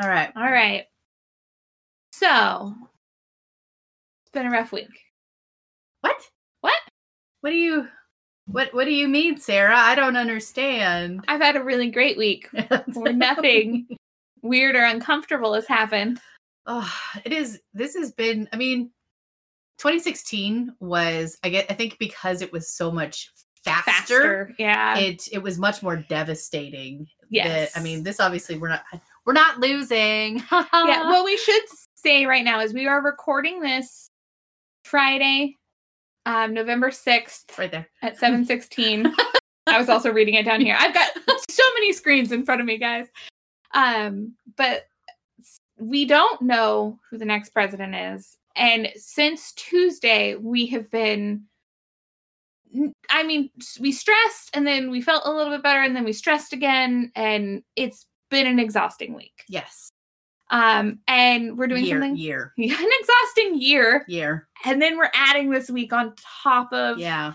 All 0.00 0.08
right. 0.08 0.30
All 0.36 0.42
right. 0.50 0.84
So 2.12 2.74
it's 4.22 4.32
been 4.32 4.46
a 4.46 4.50
rough 4.50 4.72
week. 4.72 4.88
What? 6.00 6.16
What? 6.60 6.74
What 7.40 7.50
do 7.50 7.56
you 7.56 7.88
what 8.46 8.72
what 8.74 8.84
do 8.84 8.94
you 8.94 9.08
mean, 9.08 9.38
Sarah? 9.38 9.76
I 9.76 9.94
don't 9.94 10.16
understand. 10.16 11.24
I've 11.28 11.40
had 11.40 11.56
a 11.56 11.64
really 11.64 11.90
great 11.90 12.16
week 12.16 12.48
where 12.94 13.12
nothing 13.12 13.86
weird 14.42 14.76
or 14.76 14.84
uncomfortable 14.84 15.54
has 15.54 15.66
happened. 15.66 16.20
Oh, 16.66 16.92
it 17.24 17.32
is 17.32 17.60
this 17.74 17.94
has 17.94 18.12
been 18.12 18.48
I 18.52 18.56
mean 18.56 18.90
2016 19.78 20.74
was 20.80 21.38
I 21.42 21.48
get 21.50 21.66
I 21.70 21.74
think 21.74 21.98
because 21.98 22.40
it 22.42 22.52
was 22.52 22.70
so 22.70 22.90
much 22.90 23.30
faster, 23.64 23.90
Faster. 23.90 24.54
Yeah. 24.58 24.96
it 24.98 25.28
it 25.32 25.42
was 25.42 25.58
much 25.58 25.82
more 25.82 25.96
devastating. 25.96 27.06
yes. 27.30 27.72
that- 27.72 27.80
I 27.80 27.82
mean, 27.82 28.02
this 28.04 28.20
obviously 28.20 28.58
we're 28.58 28.68
not 28.68 28.84
we're 29.26 29.32
not 29.32 29.58
losing. 29.58 30.42
yeah. 30.52 31.10
What 31.10 31.24
we 31.24 31.36
should 31.36 31.62
say 31.96 32.24
right 32.26 32.44
now 32.44 32.60
is 32.60 32.72
we 32.72 32.86
are 32.86 33.02
recording 33.02 33.60
this 33.60 34.08
Friday, 34.84 35.56
um, 36.24 36.54
November 36.54 36.90
6th 36.90 37.58
right 37.58 37.70
there. 37.70 37.88
at 38.02 38.16
716. 38.16 39.12
I 39.66 39.78
was 39.78 39.88
also 39.88 40.12
reading 40.12 40.34
it 40.34 40.44
down 40.44 40.60
here. 40.60 40.76
I've 40.78 40.94
got 40.94 41.10
so 41.50 41.64
many 41.74 41.92
screens 41.92 42.30
in 42.30 42.44
front 42.44 42.60
of 42.60 42.66
me, 42.66 42.78
guys. 42.78 43.08
Um, 43.74 44.34
but 44.56 44.86
we 45.76 46.04
don't 46.04 46.40
know 46.40 47.00
who 47.10 47.18
the 47.18 47.24
next 47.24 47.50
president 47.50 47.94
is. 47.94 48.38
And 48.54 48.88
since 48.94 49.52
Tuesday, 49.52 50.36
we 50.36 50.66
have 50.66 50.90
been 50.90 51.42
I 53.08 53.22
mean, 53.22 53.50
we 53.80 53.92
stressed 53.92 54.50
and 54.52 54.66
then 54.66 54.90
we 54.90 55.00
felt 55.00 55.22
a 55.24 55.30
little 55.30 55.52
bit 55.52 55.62
better 55.62 55.82
and 55.82 55.96
then 55.96 56.04
we 56.04 56.12
stressed 56.12 56.52
again 56.52 57.10
and 57.14 57.62
it's 57.74 58.06
been 58.30 58.46
an 58.46 58.58
exhausting 58.58 59.14
week. 59.14 59.44
Yes. 59.48 59.90
Um 60.50 61.00
and 61.08 61.58
we're 61.58 61.66
doing 61.66 61.84
year, 61.84 61.96
something 61.96 62.16
year. 62.16 62.52
Yeah, 62.56 62.78
an 62.80 62.90
exhausting 63.00 63.60
year 63.60 64.04
Year. 64.06 64.48
and 64.64 64.80
then 64.80 64.96
we're 64.96 65.10
adding 65.12 65.50
this 65.50 65.68
week 65.70 65.92
on 65.92 66.14
top 66.42 66.72
of 66.72 66.98
Yeah. 66.98 67.32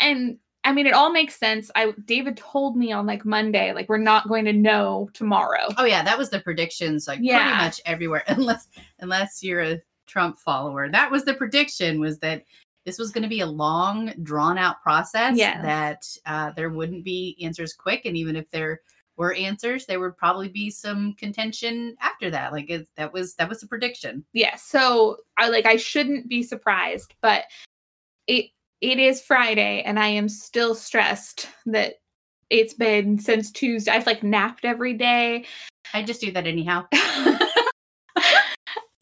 and 0.00 0.38
I 0.66 0.72
mean, 0.72 0.86
it 0.86 0.94
all 0.94 1.10
makes 1.12 1.34
sense. 1.36 1.70
I 1.74 1.92
David 2.06 2.38
told 2.38 2.74
me 2.76 2.90
on 2.90 3.04
like 3.06 3.24
Monday, 3.26 3.72
like 3.74 3.86
we're 3.88 3.98
not 3.98 4.28
going 4.28 4.46
to 4.46 4.52
know 4.52 5.10
tomorrow. 5.12 5.66
Oh 5.76 5.84
yeah, 5.84 6.02
that 6.04 6.16
was 6.16 6.30
the 6.30 6.40
predictions 6.40 7.06
like 7.08 7.18
Yeah. 7.22 7.42
pretty 7.42 7.64
much 7.64 7.80
everywhere 7.86 8.22
unless 8.28 8.68
unless 9.00 9.42
you're 9.42 9.60
a 9.62 9.80
Trump 10.06 10.38
follower. 10.38 10.88
That 10.88 11.10
was 11.10 11.24
the 11.24 11.34
prediction 11.34 11.98
was 12.00 12.18
that 12.20 12.44
this 12.86 12.98
was 12.98 13.10
going 13.10 13.22
to 13.24 13.28
be 13.28 13.40
a 13.40 13.46
long 13.46 14.12
drawn 14.22 14.58
out 14.58 14.80
process 14.82 15.36
Yes. 15.36 15.62
that 15.62 16.06
uh, 16.26 16.52
there 16.52 16.70
wouldn't 16.70 17.02
be 17.04 17.36
answers 17.42 17.72
quick 17.74 18.02
and 18.04 18.16
even 18.16 18.36
if 18.36 18.48
there 18.50 18.80
were 19.16 19.34
answers 19.34 19.86
there 19.86 20.00
would 20.00 20.16
probably 20.16 20.48
be 20.48 20.70
some 20.70 21.14
contention 21.14 21.96
after 22.00 22.30
that 22.30 22.52
like 22.52 22.68
it, 22.70 22.88
that 22.96 23.12
was 23.12 23.34
that 23.36 23.48
was 23.48 23.62
a 23.62 23.66
prediction 23.66 24.24
Yeah, 24.32 24.56
so 24.56 25.18
I 25.36 25.48
like 25.48 25.66
I 25.66 25.76
shouldn't 25.76 26.28
be 26.28 26.42
surprised, 26.42 27.14
but 27.22 27.44
it 28.26 28.46
it 28.80 28.98
is 28.98 29.22
Friday 29.22 29.82
and 29.84 29.98
I 29.98 30.08
am 30.08 30.28
still 30.28 30.74
stressed 30.74 31.48
that 31.66 31.94
it's 32.50 32.74
been 32.74 33.18
since 33.18 33.50
Tuesday. 33.50 33.90
I've 33.90 34.06
like 34.06 34.22
napped 34.22 34.64
every 34.64 34.94
day. 34.94 35.46
i 35.92 36.02
just 36.02 36.20
do 36.20 36.30
that 36.32 36.46
anyhow 36.46 36.84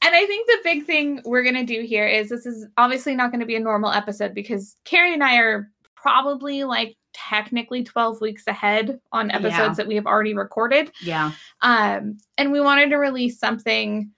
And 0.04 0.16
I 0.16 0.26
think 0.26 0.46
the 0.46 0.58
big 0.64 0.84
thing 0.84 1.22
we're 1.24 1.44
going 1.44 1.54
to 1.54 1.64
do 1.64 1.82
here 1.82 2.06
is 2.06 2.28
this 2.28 2.44
is 2.44 2.66
obviously 2.76 3.14
not 3.14 3.30
going 3.30 3.40
to 3.40 3.46
be 3.46 3.54
a 3.54 3.60
normal 3.60 3.92
episode 3.92 4.34
because 4.34 4.76
Carrie 4.84 5.14
and 5.14 5.22
I 5.22 5.36
are 5.36 5.70
probably 5.94 6.64
like 6.64 6.96
technically 7.12 7.82
12 7.84 8.20
weeks 8.20 8.44
ahead 8.46 9.00
on 9.12 9.28
Yeah. 9.28 9.36
episodes 9.36 9.76
that 9.76 9.86
we 9.86 9.94
have 9.96 10.06
already 10.06 10.34
recorded. 10.34 10.90
yeah 11.00 11.32
Um, 11.60 12.18
and 12.38 12.52
we 12.52 12.60
wanted 12.60 12.90
to 12.90 12.96
release 12.96 13.38
something 13.38 14.10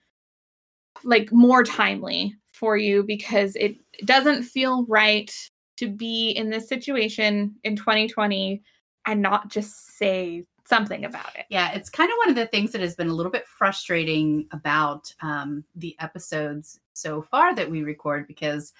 like 1.03 1.31
more 1.31 1.63
timely 1.63 2.35
for 2.53 2.77
you 2.77 3.03
because 3.03 3.55
it 3.55 3.75
doesn't 4.05 4.43
feel 4.43 4.85
right 4.85 5.31
to 5.77 5.89
be 5.89 6.31
in 6.31 6.49
this 6.49 6.69
situation 6.69 7.55
in 7.63 7.75
2020 7.75 8.61
and 9.05 9.21
not 9.21 9.49
just 9.49 9.97
say 9.97 10.45
something 10.67 11.05
about 11.05 11.35
it. 11.35 11.45
Yeah, 11.49 11.73
it's 11.73 11.89
kind 11.89 12.09
of 12.09 12.17
one 12.17 12.29
of 12.29 12.35
the 12.35 12.47
things 12.47 12.71
that 12.71 12.81
has 12.81 12.95
been 12.95 13.09
a 13.09 13.13
little 13.13 13.31
bit 13.31 13.45
frustrating 13.45 14.47
about 14.51 15.13
um, 15.21 15.63
the 15.75 15.95
episodes 15.99 16.79
so 16.93 17.21
far 17.21 17.53
that 17.53 17.69
we 17.69 17.83
record 17.83 18.25
because 18.25 18.73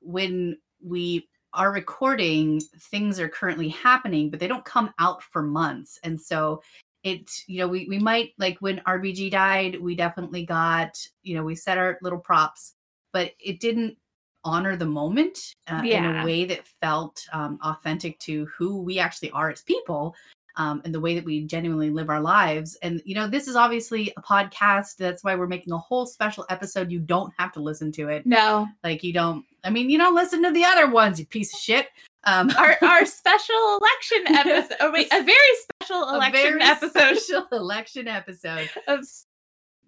when 0.00 0.58
we 0.82 1.28
are 1.54 1.72
recording, 1.72 2.60
things 2.78 3.18
are 3.18 3.28
currently 3.28 3.68
happening, 3.68 4.30
but 4.30 4.40
they 4.40 4.48
don't 4.48 4.64
come 4.64 4.92
out 4.98 5.22
for 5.22 5.42
months. 5.42 5.98
And 6.02 6.20
so 6.20 6.62
it, 7.02 7.30
you 7.46 7.58
know, 7.58 7.68
we, 7.68 7.86
we 7.88 7.98
might 7.98 8.32
like 8.38 8.58
when 8.60 8.80
RBG 8.86 9.30
died, 9.30 9.80
we 9.80 9.94
definitely 9.94 10.44
got, 10.44 10.96
you 11.22 11.34
know, 11.34 11.42
we 11.42 11.54
set 11.54 11.78
our 11.78 11.98
little 12.02 12.18
props, 12.18 12.74
but 13.12 13.32
it 13.40 13.60
didn't 13.60 13.96
honor 14.44 14.76
the 14.76 14.86
moment 14.86 15.38
uh, 15.68 15.82
in 15.84 16.04
a 16.04 16.24
way 16.24 16.44
that 16.46 16.66
felt 16.80 17.26
um, 17.32 17.58
authentic 17.62 18.18
to 18.20 18.46
who 18.46 18.80
we 18.80 18.98
actually 18.98 19.30
are 19.32 19.50
as 19.50 19.62
people 19.62 20.14
um, 20.56 20.82
and 20.84 20.94
the 20.94 21.00
way 21.00 21.14
that 21.14 21.24
we 21.24 21.44
genuinely 21.44 21.90
live 21.90 22.10
our 22.10 22.20
lives. 22.20 22.76
And, 22.82 23.00
you 23.04 23.14
know, 23.14 23.26
this 23.28 23.48
is 23.48 23.56
obviously 23.56 24.12
a 24.16 24.22
podcast. 24.22 24.96
That's 24.96 25.22
why 25.24 25.34
we're 25.34 25.46
making 25.46 25.72
a 25.72 25.78
whole 25.78 26.06
special 26.06 26.44
episode. 26.50 26.90
You 26.90 27.00
don't 27.00 27.32
have 27.38 27.52
to 27.52 27.60
listen 27.60 27.92
to 27.92 28.08
it. 28.08 28.26
No, 28.26 28.66
Like, 28.84 29.02
you 29.02 29.12
don't, 29.12 29.44
I 29.64 29.70
mean, 29.70 29.90
you 29.90 29.98
don't 29.98 30.14
listen 30.14 30.42
to 30.42 30.50
the 30.50 30.64
other 30.64 30.88
ones, 30.90 31.18
you 31.20 31.26
piece 31.26 31.52
of 31.54 31.60
shit. 31.60 31.88
Um, 32.24 32.50
our 32.58 32.76
our 32.82 33.06
special 33.06 33.78
election 33.80 34.36
episode. 34.36 34.76
Oh 34.80 34.92
wait, 34.92 35.06
a 35.12 35.22
very 35.22 35.36
special 35.80 36.02
a 36.04 36.16
election 36.16 36.58
very 36.58 36.62
episode 36.62 37.16
special 37.16 37.46
election 37.52 38.08
episode. 38.08 38.68
of 38.88 39.06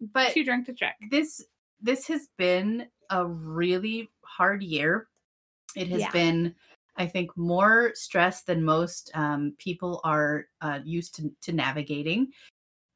But 0.00 0.33
Too 0.33 0.44
Drunk 0.44 0.67
to 0.67 0.73
Check. 0.73 0.97
this 1.11 1.44
this 1.81 2.06
has 2.09 2.29
been 2.39 2.87
a 3.11 3.27
really 3.27 4.11
hard 4.25 4.62
year. 4.62 5.09
It 5.77 5.89
has 5.89 6.00
Yeah. 6.00 6.11
been, 6.12 6.55
I 6.97 7.07
think, 7.07 7.37
more 7.37 7.93
stress 7.95 8.43
than 8.43 8.65
most 8.65 9.11
um, 9.15 9.55
people 9.59 10.01
are 10.05 10.47
uh, 10.61 10.81
used 10.85 11.15
to, 11.17 11.31
to 11.43 11.53
navigating. 11.53 12.29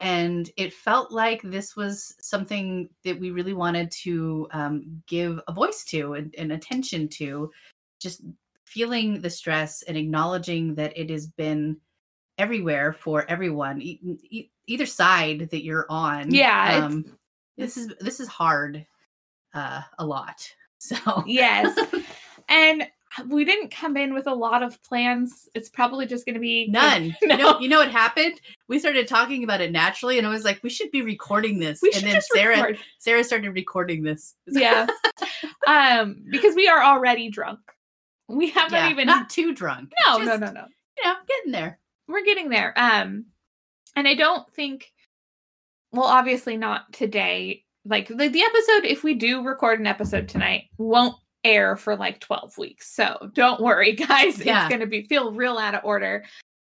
And 0.01 0.51
it 0.57 0.75
felt 0.75 1.11
like 1.11 1.41
this 1.43 1.75
was 1.75 2.15
something 2.21 2.89
that 3.05 3.19
we 3.19 3.31
really 3.31 3.55
wanted 3.55 3.91
to 4.03 4.47
um, 4.51 5.03
give 5.07 5.41
a 5.49 5.53
voice 5.53 5.85
to 5.87 6.15
and, 6.15 6.35
and 6.37 6.53
attention 6.53 7.09
to. 7.09 7.51
Just 8.01 8.23
feeling 8.65 9.23
the 9.23 9.31
stress 9.31 9.83
and 9.83 9.97
acknowledging 9.97 10.75
that 10.75 10.97
it 10.99 11.09
has 11.09 11.27
been 11.27 11.79
everywhere 12.37 12.93
for 12.93 13.25
everyone, 13.31 13.81
e- 13.81 14.19
e- 14.29 14.51
either 14.67 14.85
side 14.85 15.49
that 15.51 15.65
you're 15.65 15.87
on. 15.89 16.31
Yeah, 16.31 16.85
Um, 16.85 17.17
this 17.57 17.77
is 17.77 17.93
this 18.01 18.21
is 18.21 18.29
hard 18.29 18.87
uh 19.55 19.81
a 19.99 20.07
lot 20.07 20.49
so 20.79 20.97
Yes. 21.27 21.79
and 22.49 22.87
we 23.29 23.45
didn't 23.45 23.71
come 23.71 23.97
in 23.97 24.13
with 24.15 24.27
a 24.27 24.35
lot 24.35 24.63
of 24.63 24.83
plans. 24.83 25.49
It's 25.55 25.69
probably 25.69 26.07
just 26.07 26.27
going 26.27 26.35
to 26.35 26.41
be 26.41 26.69
none 26.69 27.09
No. 27.09 27.15
you 27.37 27.37
know 27.43 27.61
you 27.61 27.69
know 27.69 27.79
what 27.79 27.91
happened 27.91 28.41
we 28.69 28.79
started 28.79 29.09
talking 29.09 29.43
about 29.45 29.61
it 29.61 29.73
naturally 29.73 30.19
and 30.19 30.27
i 30.27 30.31
was 30.31 30.45
like 30.45 30.63
we 30.63 30.71
should 30.71 30.91
be 30.91 31.03
recording 31.03 31.59
this 31.59 31.81
We 31.83 31.89
and 31.89 31.95
should 31.97 32.05
then 32.05 32.15
just 32.17 32.29
sarah 32.33 32.57
record. 32.57 32.79
sarah 32.99 33.25
started 33.25 33.51
recording 33.55 34.03
this 34.03 34.35
Yeah. 34.47 34.87
um, 35.67 36.23
because 36.31 36.55
we 36.55 36.69
are 36.69 36.83
already 36.83 37.31
drunk. 37.31 37.61
We 38.29 38.51
haven't 38.51 38.73
yeah, 38.75 38.91
even 38.91 39.07
not 39.07 39.31
too 39.31 39.55
drunk 39.55 39.93
no, 40.05 40.19
no, 40.19 40.25
just, 40.25 40.41
no, 40.41 40.51
no. 40.53 40.65
you 40.99 41.05
know 41.05 41.15
getting 41.29 41.53
there 41.53 41.79
We're 42.09 42.25
getting 42.25 42.49
there. 42.49 42.73
Um, 42.77 43.27
and 43.95 44.07
I 44.09 44.15
don't 44.15 44.53
think 44.55 44.93
well, 45.93 46.05
obviously 46.05 46.57
not 46.57 46.93
today. 46.93 47.65
Like 47.85 48.09
the, 48.09 48.29
the 48.29 48.43
episode, 48.43 48.85
if 48.85 49.03
we 49.05 49.15
do 49.15 49.43
record 49.43 49.81
an 49.81 49.87
episode 49.87 50.29
tonight, 50.29 50.65
won't 50.77 51.15
air 51.45 51.77
for 51.77 51.97
like 51.97 52.21
12 52.21 52.59
weeks. 52.59 52.91
So 52.95 53.31
don't 53.35 53.61
worry, 53.61 53.93
guys. 54.09 54.45
Yeah. 54.45 54.65
It's 54.65 54.73
gonna 54.73 54.87
be 54.87 55.03
feel 55.03 55.33
real 55.33 55.59
out 55.59 55.75
of 55.75 55.85
order. 55.85 56.25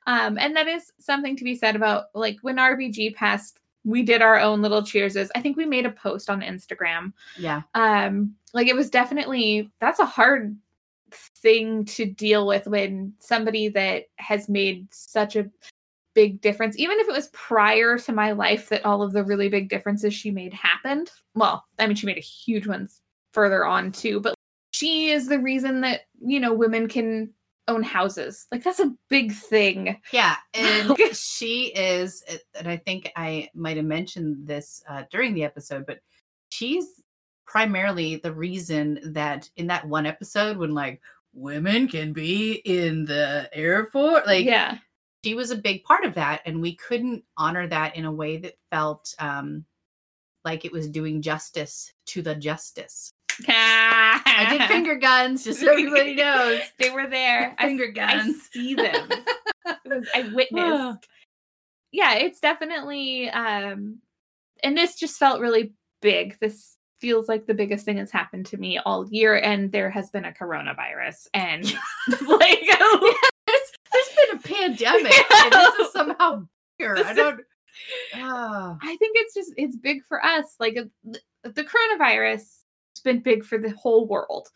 Um, 0.05 0.37
and 0.37 0.55
that 0.55 0.67
is 0.67 0.91
something 0.99 1.35
to 1.35 1.43
be 1.43 1.55
said 1.55 1.75
about 1.75 2.05
like 2.13 2.37
when 2.41 2.57
RBG 2.57 3.15
passed, 3.15 3.59
we 3.83 4.03
did 4.03 4.21
our 4.21 4.39
own 4.39 4.61
little 4.61 4.83
cheerses. 4.83 5.31
I 5.35 5.41
think 5.41 5.57
we 5.57 5.65
made 5.65 5.85
a 5.85 5.91
post 5.91 6.29
on 6.29 6.41
Instagram. 6.41 7.13
yeah 7.37 7.61
Um, 7.73 8.35
like 8.53 8.67
it 8.67 8.75
was 8.75 8.89
definitely 8.89 9.69
that's 9.79 9.99
a 9.99 10.05
hard 10.05 10.57
thing 11.11 11.85
to 11.85 12.05
deal 12.05 12.45
with 12.47 12.67
when 12.67 13.13
somebody 13.19 13.69
that 13.69 14.05
has 14.17 14.49
made 14.49 14.87
such 14.93 15.35
a 15.35 15.49
big 16.13 16.41
difference, 16.41 16.77
even 16.79 16.99
if 16.99 17.07
it 17.07 17.13
was 17.13 17.27
prior 17.27 17.97
to 17.99 18.11
my 18.11 18.31
life 18.31 18.69
that 18.69 18.83
all 18.85 19.03
of 19.03 19.13
the 19.13 19.23
really 19.23 19.49
big 19.49 19.69
differences 19.69 20.13
she 20.13 20.31
made 20.31 20.53
happened. 20.53 21.11
Well, 21.35 21.63
I 21.77 21.85
mean, 21.85 21.95
she 21.95 22.07
made 22.07 22.17
a 22.17 22.21
huge 22.21 22.65
ones 22.65 23.01
further 23.33 23.65
on 23.65 23.91
too, 23.91 24.19
but 24.19 24.33
she 24.77 25.09
is 25.09 25.27
the 25.27 25.39
reason 25.39 25.81
that, 25.81 26.01
you 26.19 26.39
know, 26.39 26.53
women 26.53 26.87
can 26.87 27.33
own 27.67 27.83
houses. 27.83 28.47
Like 28.51 28.63
that's 28.63 28.79
a 28.79 28.93
big 29.09 29.33
thing. 29.33 29.99
yeah 30.13 30.35
and 30.53 30.97
she 31.13 31.73
is 31.75 32.23
and 32.55 32.67
i 32.67 32.77
think 32.77 33.11
i 33.15 33.49
might 33.53 33.77
have 33.77 33.85
mentioned 33.85 34.47
this 34.47 34.83
uh, 34.89 35.03
during 35.11 35.33
the 35.33 35.43
episode 35.43 35.85
but 35.85 35.99
she's 36.49 37.03
primarily 37.45 38.17
the 38.17 38.31
reason 38.31 38.99
that 39.13 39.49
in 39.57 39.67
that 39.67 39.87
one 39.87 40.05
episode 40.05 40.57
when 40.57 40.73
like 40.73 41.01
women 41.33 41.87
can 41.87 42.13
be 42.13 42.53
in 42.65 43.05
the 43.05 43.49
air 43.53 43.85
force 43.87 44.25
like 44.25 44.45
yeah. 44.45 44.77
she 45.23 45.33
was 45.33 45.51
a 45.51 45.55
big 45.55 45.83
part 45.83 46.05
of 46.05 46.13
that 46.13 46.41
and 46.45 46.61
we 46.61 46.75
couldn't 46.75 47.23
honor 47.37 47.67
that 47.67 47.95
in 47.95 48.05
a 48.05 48.11
way 48.11 48.37
that 48.37 48.53
felt 48.71 49.13
um 49.19 49.65
like 50.47 50.63
it 50.63 50.71
was 50.71 50.87
doing 50.87 51.21
justice 51.21 51.91
to 52.05 52.21
the 52.21 52.33
justice. 52.33 53.11
I 53.47 54.21
I 54.25 54.57
did 54.57 54.67
finger 54.67 54.95
guns, 54.95 55.43
just 55.43 55.59
so 55.59 55.69
everybody 55.69 56.15
knows. 56.15 56.61
They 56.79 56.89
were 56.89 57.07
there. 57.07 57.55
I, 57.57 57.67
Finger 57.67 57.87
I 57.87 57.91
guns. 57.91 58.49
see 58.51 58.73
them. 58.75 59.09
Was- 59.85 60.07
I 60.15 60.29
witnessed. 60.33 61.07
yeah, 61.91 62.13
it's 62.15 62.39
definitely 62.39 63.29
um 63.29 63.99
and 64.63 64.77
this 64.77 64.95
just 64.95 65.17
felt 65.19 65.39
really 65.41 65.73
big. 66.01 66.37
This 66.39 66.77
feels 66.99 67.27
like 67.29 67.45
the 67.45 67.53
biggest 67.53 67.85
thing 67.85 67.97
that's 67.97 68.11
happened 68.11 68.47
to 68.47 68.57
me 68.57 68.79
all 68.79 69.07
year 69.09 69.35
and 69.37 69.71
there 69.71 69.89
has 69.89 70.09
been 70.09 70.25
a 70.25 70.31
coronavirus 70.31 71.27
and 71.35 71.63
like 72.27 72.59
there's, 72.61 73.71
there's 73.93 74.15
been 74.15 74.37
a 74.37 74.39
pandemic, 74.41 75.13
and 75.43 75.51
this 75.53 75.75
is 75.75 75.91
somehow 75.93 76.47
bigger. 76.79 76.97
I 76.97 77.01
This 77.03 77.09
is- 77.11 77.15
don't. 77.17 77.41
Ah. 78.15 78.75
I 78.81 78.95
think 78.97 79.15
it's 79.19 79.35
just 79.35 79.53
it's 79.55 79.75
big 79.75 80.03
for 80.05 80.23
us. 80.25 80.55
Like 80.59 80.77
uh, 80.77 81.11
the 81.43 81.63
coronavirus 81.63 82.56
has 82.97 83.01
been 83.03 83.19
big 83.21 83.45
for 83.45 83.57
the 83.57 83.69
whole 83.71 84.07
world. 84.07 84.49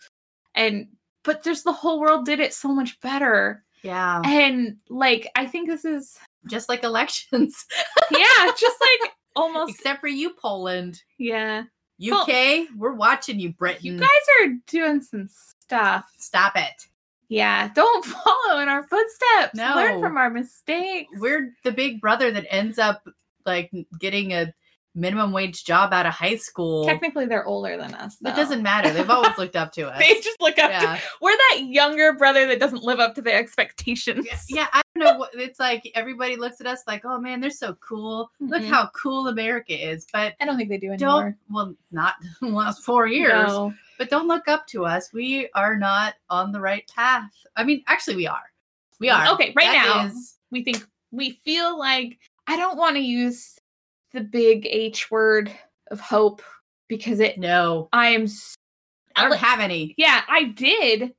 And 0.55 0.87
but 1.23 1.43
there's 1.43 1.63
the 1.63 1.71
whole 1.71 1.99
world 1.99 2.25
did 2.25 2.39
it 2.39 2.53
so 2.53 2.69
much 2.69 2.99
better. 3.01 3.63
yeah, 3.83 4.21
And 4.25 4.77
like 4.89 5.29
I 5.35 5.45
think 5.45 5.69
this 5.69 5.85
is 5.85 6.17
just 6.49 6.67
like 6.69 6.83
elections, 6.83 7.65
yeah, 8.11 8.51
just 8.59 8.77
like 8.81 9.11
almost 9.35 9.75
except 9.75 10.01
for 10.01 10.07
you, 10.07 10.33
Poland. 10.41 11.01
yeah. 11.17 11.63
Well- 12.03 12.23
UK, 12.23 12.67
we're 12.77 12.93
watching 12.93 13.39
you, 13.39 13.53
Britain. 13.53 13.85
You 13.85 13.97
guys 13.99 14.09
are 14.41 14.47
doing 14.65 15.01
some 15.01 15.29
stuff. 15.29 16.09
Stop 16.17 16.53
it. 16.55 16.87
Yeah, 17.29 17.69
don't 17.75 18.03
follow 18.23 18.59
in 18.59 18.67
our 18.69 18.81
footsteps. 18.87 19.53
No. 19.55 19.73
Learn 19.75 20.01
from 20.01 20.17
our 20.17 20.31
mistakes. 20.31 21.11
We're 21.19 21.53
the 21.63 21.71
big 21.71 22.01
brother 22.01 22.31
that 22.31 22.47
ends 22.51 22.79
up 22.79 23.07
like 23.45 23.71
getting 23.99 24.33
a 24.33 24.51
minimum 24.93 25.31
wage 25.31 25.63
job 25.63 25.93
out 25.93 26.05
of 26.05 26.13
high 26.13 26.35
school. 26.35 26.85
technically 26.85 27.25
they're 27.25 27.45
older 27.45 27.77
than 27.77 27.93
us. 27.93 28.15
It 28.15 28.23
though. 28.25 28.35
doesn't 28.35 28.61
matter. 28.61 28.91
They've 28.91 29.09
always 29.09 29.37
looked 29.37 29.55
up 29.55 29.71
to 29.73 29.87
us. 29.89 29.97
They 29.99 30.15
just 30.15 30.39
look 30.41 30.59
up 30.59 30.69
yeah. 30.69 30.95
to 30.97 31.01
we're 31.21 31.35
that 31.35 31.61
younger 31.67 32.13
brother 32.13 32.45
that 32.47 32.59
doesn't 32.59 32.83
live 32.83 32.99
up 32.99 33.15
to 33.15 33.21
their 33.21 33.37
expectations. 33.39 34.27
yeah, 34.29 34.37
yeah, 34.49 34.67
I 34.73 34.81
don't 34.95 35.05
know. 35.05 35.17
What, 35.19 35.29
it's 35.33 35.59
like 35.59 35.89
everybody 35.95 36.35
looks 36.35 36.59
at 36.59 36.67
us 36.67 36.83
like, 36.87 37.05
oh 37.05 37.19
man, 37.19 37.39
they're 37.39 37.49
so 37.51 37.75
cool. 37.75 38.31
Look 38.41 38.61
Mhm. 38.63 38.67
how 38.69 38.89
cool 38.93 39.27
America 39.29 39.73
is. 39.73 40.05
But 40.11 40.33
I 40.41 40.45
don't 40.45 40.57
think 40.57 40.69
they 40.69 40.77
do 40.77 40.91
anymore. 40.91 41.23
don't, 41.23 41.35
well, 41.49 41.75
not 41.91 42.15
the 42.41 42.47
last 42.47 42.83
four 42.83 43.07
years, 43.07 43.47
No. 43.47 43.73
but 43.97 44.09
don't 44.09 44.27
look 44.27 44.47
up 44.47 44.67
to 44.67 44.85
us. 44.85 45.13
We 45.13 45.49
are 45.55 45.75
not 45.77 46.15
on 46.29 46.51
the 46.51 46.59
right 46.59 46.85
path. 46.93 47.29
I 47.55 47.63
mean, 47.63 47.83
actually, 47.87 48.17
we 48.17 48.27
are. 48.27 48.51
We 48.99 49.09
are. 49.09 49.33
Okay, 49.33 49.53
right 49.55 49.65
That 49.67 49.85
now 49.95 50.05
is- 50.07 50.37
we 50.51 50.63
think 50.63 50.85
we 51.11 51.39
feel 51.45 51.77
like 51.79 52.19
I 52.47 52.57
don't 52.57 52.77
want 52.77 52.95
to 52.97 53.01
use 53.01 53.57
the 54.13 54.21
big 54.21 54.67
H 54.69 55.09
word 55.11 55.51
of 55.89 55.99
hope 55.99 56.41
because 56.87 57.19
it 57.19 57.37
no, 57.37 57.89
I 57.93 58.09
am 58.09 58.27
I 59.15 59.29
don't 59.29 59.37
have 59.37 59.59
any. 59.59 59.93
yeah, 59.97 60.21
I 60.27 60.45
did 60.45 61.13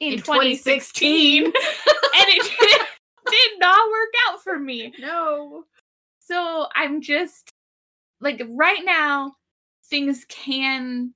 in, 0.00 0.12
In 0.12 0.18
2016 0.18 1.44
and 1.46 1.52
it 1.54 2.58
did, 2.60 2.80
did 3.30 3.58
not 3.58 3.90
work 3.90 4.08
out 4.28 4.42
for 4.42 4.58
me. 4.58 4.92
No. 4.98 5.64
So 6.20 6.68
I'm 6.74 7.00
just 7.00 7.50
like 8.20 8.42
right 8.48 8.84
now 8.84 9.34
things 9.86 10.24
can 10.28 11.14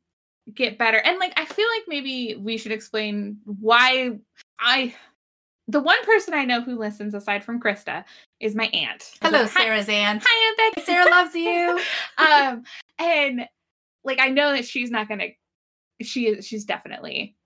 get 0.52 0.78
better. 0.78 0.98
And 0.98 1.18
like 1.18 1.32
I 1.36 1.44
feel 1.44 1.66
like 1.76 1.84
maybe 1.86 2.36
we 2.36 2.58
should 2.58 2.72
explain 2.72 3.38
why 3.44 4.18
I 4.58 4.94
the 5.68 5.80
one 5.80 6.02
person 6.04 6.34
I 6.34 6.44
know 6.44 6.60
who 6.60 6.76
listens 6.78 7.14
aside 7.14 7.44
from 7.44 7.60
Krista 7.60 8.04
is 8.40 8.54
my 8.54 8.66
aunt. 8.66 9.12
Hello, 9.22 9.38
Hi- 9.40 9.46
Sarah's 9.46 9.88
aunt. 9.88 10.22
Hi, 10.26 10.48
Aunt 10.48 10.74
Becky. 10.74 10.86
Sarah 10.86 11.10
loves 11.10 11.34
you. 11.34 11.80
um 12.18 12.64
and 12.98 13.46
like 14.04 14.18
I 14.20 14.28
know 14.28 14.52
that 14.52 14.64
she's 14.66 14.90
not 14.90 15.08
gonna 15.08 15.28
she 16.02 16.26
is 16.28 16.46
she's 16.46 16.64
definitely 16.64 17.36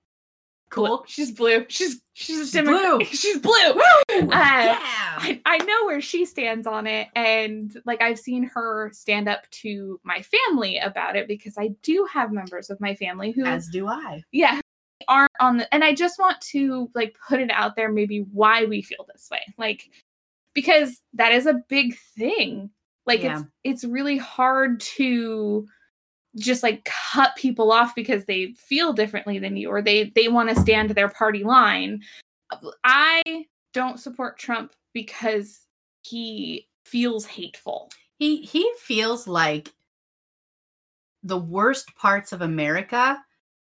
Cool. 0.68 1.04
She's 1.06 1.30
blue. 1.30 1.64
She's 1.68 2.00
she's, 2.12 2.40
a 2.40 2.44
She's 2.58 2.62
blue. 2.62 3.04
She's 3.04 3.38
blue. 3.38 3.72
Woo! 3.74 3.82
Uh, 4.10 4.28
yeah. 4.30 4.78
I, 5.18 5.40
I 5.46 5.58
know 5.58 5.84
where 5.84 6.00
she 6.00 6.24
stands 6.24 6.66
on 6.66 6.86
it 6.86 7.08
and 7.16 7.74
like 7.86 8.02
i've 8.02 8.18
seen 8.18 8.44
her 8.54 8.90
stand 8.92 9.28
up 9.28 9.48
to 9.50 9.98
my 10.04 10.22
family 10.22 10.78
about 10.78 11.16
it 11.16 11.26
because 11.28 11.54
i 11.58 11.68
do 11.82 12.06
have 12.12 12.32
members 12.32 12.68
of 12.70 12.80
my 12.80 12.94
family 12.94 13.30
who 13.32 13.44
As 13.44 13.68
do 13.68 13.88
I. 13.88 14.22
yeah 14.32 14.60
aren't 15.08 15.30
on 15.40 15.56
the 15.58 15.74
and 15.74 15.84
i 15.84 15.94
just 15.94 16.18
want 16.18 16.40
to 16.40 16.90
like 16.94 17.16
put 17.28 17.40
it 17.40 17.50
out 17.50 17.76
there 17.76 17.90
maybe 17.90 18.26
why 18.32 18.64
we 18.64 18.82
feel 18.82 19.06
this 19.12 19.28
way 19.30 19.40
like 19.56 19.88
because 20.56 21.02
that 21.12 21.32
is 21.32 21.46
a 21.46 21.62
big 21.68 21.96
thing. 22.16 22.70
Like 23.04 23.22
Yeah. 23.22 23.42
it's 23.62 23.82
it's 23.82 23.84
really 23.84 24.16
hard 24.16 24.80
to 24.96 25.68
just 26.36 26.64
like 26.64 26.84
cut 27.12 27.36
people 27.36 27.70
off 27.70 27.94
because 27.94 28.24
they 28.24 28.54
feel 28.54 28.92
differently 28.92 29.38
than 29.38 29.56
you 29.56 29.68
or 29.70 29.80
they 29.80 30.10
they 30.16 30.26
want 30.26 30.48
to 30.48 30.60
stand 30.60 30.90
their 30.90 31.10
party 31.10 31.44
line. 31.44 32.00
I 32.82 33.22
don't 33.74 34.00
support 34.00 34.38
trump 34.38 34.72
because 34.94 35.66
he 36.02 36.66
feels 36.84 37.26
hateful. 37.26 37.90
He 38.18 38.40
he 38.40 38.68
feels 38.80 39.28
like 39.28 39.72
the 41.22 41.38
worst 41.38 41.94
parts 41.96 42.32
of 42.32 42.40
America 42.40 43.22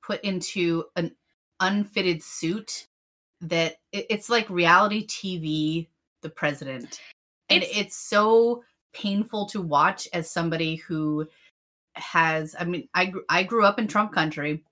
put 0.03 0.23
into 0.23 0.85
an 0.97 1.15
unfitted 1.61 2.23
suit 2.23 2.87
that 3.41 3.79
it- 3.93 4.07
it's 4.11 4.29
like 4.29 4.49
reality 4.51 5.07
TV 5.07 5.89
the 6.23 6.31
president. 6.31 7.01
And 7.49 7.63
It's- 7.63 7.79
it's, 7.79 7.97
so 7.97 8.65
painful 8.95 9.47
to 9.47 9.61
watch 9.63 10.09
as 10.13 10.31
somebody 10.31 10.77
who 10.77 11.29
has 11.95 12.57
I 12.59 12.65
mean 12.65 12.89
I 12.95 13.13
I 13.29 13.43
grew 13.43 13.65
up 13.65 13.79
in 13.79 13.87
Trump 13.89 14.13
country 14.13 14.65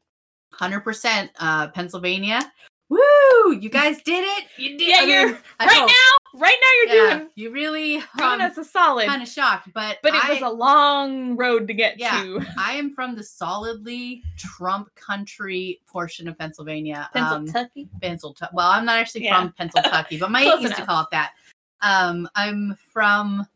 100% 0.52 1.30
uh 1.38 1.68
Pennsylvania. 1.68 2.40
Woo! 2.88 3.52
You 3.60 3.68
guys 3.68 4.00
did 4.02 4.22
it. 4.24 4.44
You 4.58 4.78
did 4.78 4.88
Yeah, 4.88 4.96
I 4.98 5.02
you're- 5.02 5.38
I 5.58 5.66
right 5.66 5.76
know, 5.76 5.86
now 5.86 6.38
right 6.38 6.56
now 6.60 6.92
you're 6.94 7.04
yeah, 7.08 7.16
doing 7.18 7.30
you 7.34 7.50
really 7.50 7.92
doing 8.16 8.30
um, 8.32 8.40
us 8.42 8.58
a 8.58 8.64
solid 8.64 9.06
kind 9.06 9.22
of 9.22 9.28
shocked, 9.28 9.72
but 9.72 9.98
but 10.02 10.14
it 10.14 10.24
I, 10.24 10.34
was 10.34 10.42
a 10.42 10.48
long 10.48 11.34
road 11.36 11.66
to 11.68 11.74
get 11.74 11.98
Yeah. 11.98 12.22
to 12.22 12.44
I 12.58 12.72
am 12.74 12.94
from 12.94 13.16
the 13.16 13.22
solidly 13.24 14.22
Trump 14.36 14.94
country 14.94 15.80
portion 15.86 16.28
of 16.28 16.38
Pennsylvania. 16.38 17.08
Um, 17.14 17.46
Pennsylvania. 17.46 17.88
Pennsylvania. 18.00 18.50
Well, 18.52 18.70
I'm 18.70 18.84
not 18.84 18.98
actually 18.98 19.24
Yeah. 19.24 19.40
from 19.40 19.52
Pennsylvania, 19.52 20.06
but 20.20 20.30
my 20.30 20.42
aunt 20.44 20.62
used 20.62 20.76
to 20.76 20.86
call 20.86 21.02
it 21.02 21.08
that. 21.10 21.32
Um, 21.80 22.28
I'm 22.36 22.76
from 22.92 23.46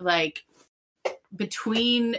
like 0.00 0.44
between 1.36 2.16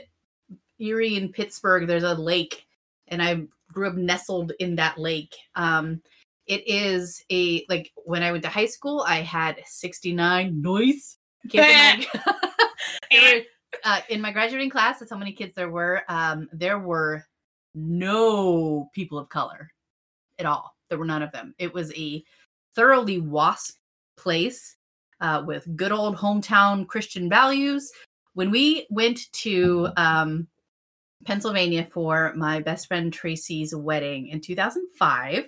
Erie 0.79 1.17
and 1.17 1.31
Pittsburgh. 1.31 1.87
There's 1.87 2.03
a 2.03 2.13
lake, 2.13 2.65
and 3.09 3.21
I 3.21 3.41
grew 3.71 3.87
up 3.89 3.95
nestled 3.95 4.53
in 4.59 4.75
that 4.75 4.97
lake. 4.97 5.35
Um, 5.55 6.01
it 6.47 6.67
is 6.67 7.23
a 7.31 7.65
like 7.69 7.91
when 8.05 8.23
I 8.23 8.31
went 8.31 8.43
to 8.43 8.49
high 8.49 8.65
school, 8.65 9.03
I 9.07 9.21
had 9.21 9.61
69 9.65 10.61
noise. 10.61 11.17
kids 11.49 11.67
in 11.67 12.05
my- 13.11 13.45
uh, 13.83 14.01
in 14.09 14.21
my 14.21 14.31
graduating 14.31 14.69
class, 14.69 14.99
that's 14.99 15.11
how 15.11 15.17
many 15.17 15.31
kids 15.31 15.53
there 15.55 15.69
were. 15.69 16.03
Um, 16.09 16.49
there 16.51 16.79
were 16.79 17.23
no 17.73 18.89
people 18.93 19.17
of 19.17 19.29
color 19.29 19.71
at 20.39 20.45
all. 20.45 20.75
There 20.89 20.97
were 20.97 21.05
none 21.05 21.21
of 21.21 21.31
them. 21.31 21.53
It 21.57 21.73
was 21.73 21.93
a 21.93 22.23
thoroughly 22.75 23.19
WASP 23.19 23.75
place 24.17 24.77
uh, 25.21 25.43
with 25.45 25.75
good 25.75 25.91
old 25.91 26.15
hometown 26.15 26.87
Christian 26.87 27.29
values. 27.29 27.91
When 28.33 28.51
we 28.51 28.85
went 28.89 29.31
to 29.33 29.89
um, 29.97 30.47
Pennsylvania 31.25 31.85
for 31.85 32.33
my 32.35 32.59
best 32.59 32.87
friend 32.87 33.11
Tracy's 33.11 33.73
wedding 33.73 34.27
in 34.27 34.41
2005, 34.41 35.47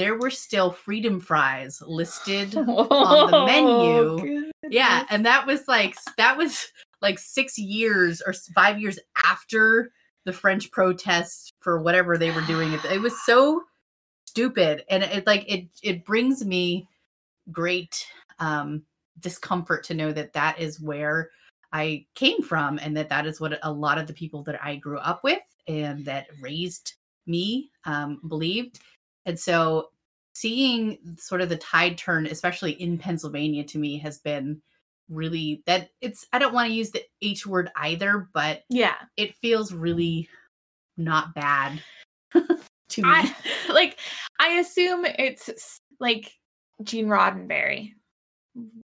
there 0.00 0.16
were 0.16 0.30
still 0.30 0.72
freedom 0.72 1.20
fries 1.20 1.82
listed 1.86 2.56
on 2.56 3.30
the 3.30 3.44
menu. 3.44 4.50
yeah, 4.70 5.04
and 5.10 5.26
that 5.26 5.46
was 5.46 5.68
like 5.68 5.94
that 6.16 6.38
was 6.38 6.68
like 7.02 7.18
six 7.18 7.58
years 7.58 8.22
or 8.24 8.32
five 8.54 8.80
years 8.80 8.98
after 9.22 9.92
the 10.24 10.32
French 10.32 10.70
protests 10.70 11.50
for 11.60 11.82
whatever 11.82 12.16
they 12.16 12.30
were 12.30 12.40
doing. 12.42 12.72
It, 12.72 12.82
it 12.86 13.00
was 13.02 13.12
so 13.26 13.62
stupid, 14.26 14.84
and 14.88 15.02
it 15.02 15.26
like 15.26 15.44
it 15.46 15.68
it 15.82 16.06
brings 16.06 16.46
me 16.46 16.88
great 17.52 18.06
um 18.38 18.82
discomfort 19.18 19.84
to 19.84 19.94
know 19.94 20.12
that 20.12 20.32
that 20.32 20.58
is 20.58 20.80
where 20.80 21.28
I 21.74 22.06
came 22.14 22.40
from, 22.40 22.78
and 22.78 22.96
that 22.96 23.10
that 23.10 23.26
is 23.26 23.38
what 23.38 23.58
a 23.62 23.70
lot 23.70 23.98
of 23.98 24.06
the 24.06 24.14
people 24.14 24.42
that 24.44 24.58
I 24.64 24.76
grew 24.76 24.98
up 24.98 25.22
with 25.22 25.40
and 25.68 26.06
that 26.06 26.28
raised 26.40 26.94
me 27.26 27.70
um, 27.84 28.18
believed. 28.28 28.80
And 29.30 29.38
so 29.38 29.90
seeing 30.34 30.98
sort 31.16 31.40
of 31.40 31.48
the 31.48 31.56
tide 31.56 31.96
turn, 31.96 32.26
especially 32.26 32.72
in 32.72 32.98
Pennsylvania, 32.98 33.62
to 33.64 33.78
me 33.78 33.96
has 33.98 34.18
been 34.18 34.60
really 35.08 35.62
that 35.66 35.90
it's 36.00 36.26
I 36.32 36.40
don't 36.40 36.52
want 36.52 36.68
to 36.68 36.74
use 36.74 36.90
the 36.90 37.02
H 37.22 37.46
word 37.46 37.70
either, 37.76 38.28
but 38.34 38.62
yeah. 38.68 38.96
it 39.16 39.36
feels 39.36 39.72
really 39.72 40.28
not 40.96 41.32
bad 41.34 41.80
to 42.32 43.02
me. 43.02 43.08
I 43.08 43.34
like 43.68 44.00
I 44.40 44.54
assume 44.54 45.06
it's 45.06 45.80
like 46.00 46.32
Gene 46.82 47.06
Roddenberry 47.06 47.92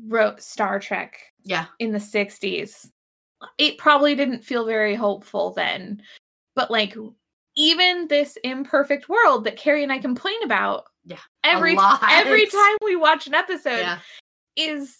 wrote 0.07 0.41
Star 0.41 0.79
Trek 0.79 1.19
yeah. 1.43 1.67
in 1.81 1.91
the 1.91 1.99
60s 1.99 2.89
it 3.59 3.79
probably 3.79 4.15
didn't 4.15 4.45
feel 4.45 4.65
very 4.65 4.95
hopeful 4.95 5.53
then. 5.53 6.03
But 6.55 6.71
like 6.71 6.97
even 7.57 8.07
this 8.09 8.37
imperfect 8.45 9.09
world 9.09 9.45
that 9.45 9.57
Carrie 9.57 9.83
and 9.83 9.93
I 9.93 9.99
complain 9.99 10.43
about 10.45 10.85
Yeah, 11.05 11.19
every 11.43 11.77
every 12.11 12.47
time 12.47 12.77
we 12.83 12.97
watch 12.97 13.27
an 13.27 13.35
episode 13.35 13.81
yeah, 13.81 13.99
is 14.57 14.99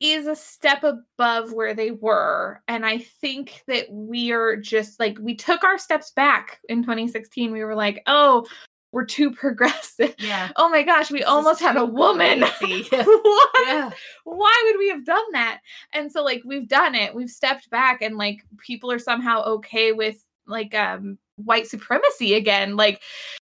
is 0.00 0.26
a 0.26 0.36
step 0.36 0.84
above 0.84 1.52
where 1.52 1.74
they 1.74 1.90
were. 1.90 2.62
And 2.68 2.84
i 2.84 2.98
think 2.98 3.62
that 3.66 3.90
we 3.90 4.32
are 4.32 4.56
just 4.56 4.98
like 5.00 5.18
we 5.20 5.34
took 5.34 5.64
our 5.64 5.78
steps 5.78 6.10
back 6.10 6.60
in 6.68 6.82
2016 6.82 7.52
we 7.52 7.64
were 7.64 7.74
like 7.74 8.02
oh 8.06 8.46
we're 8.92 9.04
too 9.04 9.30
progressive. 9.30 10.14
Yeah. 10.18 10.50
oh 10.56 10.70
my 10.70 10.82
gosh 10.82 11.10
we 11.10 11.18
This 11.18 11.28
almost 11.28 11.60
had 11.60 11.76
a 11.76 11.84
woman. 11.84 12.40
what? 12.60 13.66
yeah, 13.66 13.90
why 14.24 14.62
would 14.64 14.78
we 14.78 14.88
have 14.88 15.04
done 15.04 15.32
that? 15.32 15.60
And 15.92 16.10
so 16.10 16.24
like 16.24 16.42
we've 16.46 16.68
done 16.68 16.94
it. 16.94 17.14
We've 17.14 17.28
stepped 17.28 17.68
back 17.68 18.00
and 18.00 18.16
like 18.16 18.42
people 18.58 18.90
are 18.90 18.98
somehow 18.98 19.42
okay 19.44 19.92
with 19.92 20.24
like 20.46 20.74
um 20.74 21.18
white 21.36 21.66
supremacy 21.66 22.34
again 22.34 22.76
like 22.76 23.02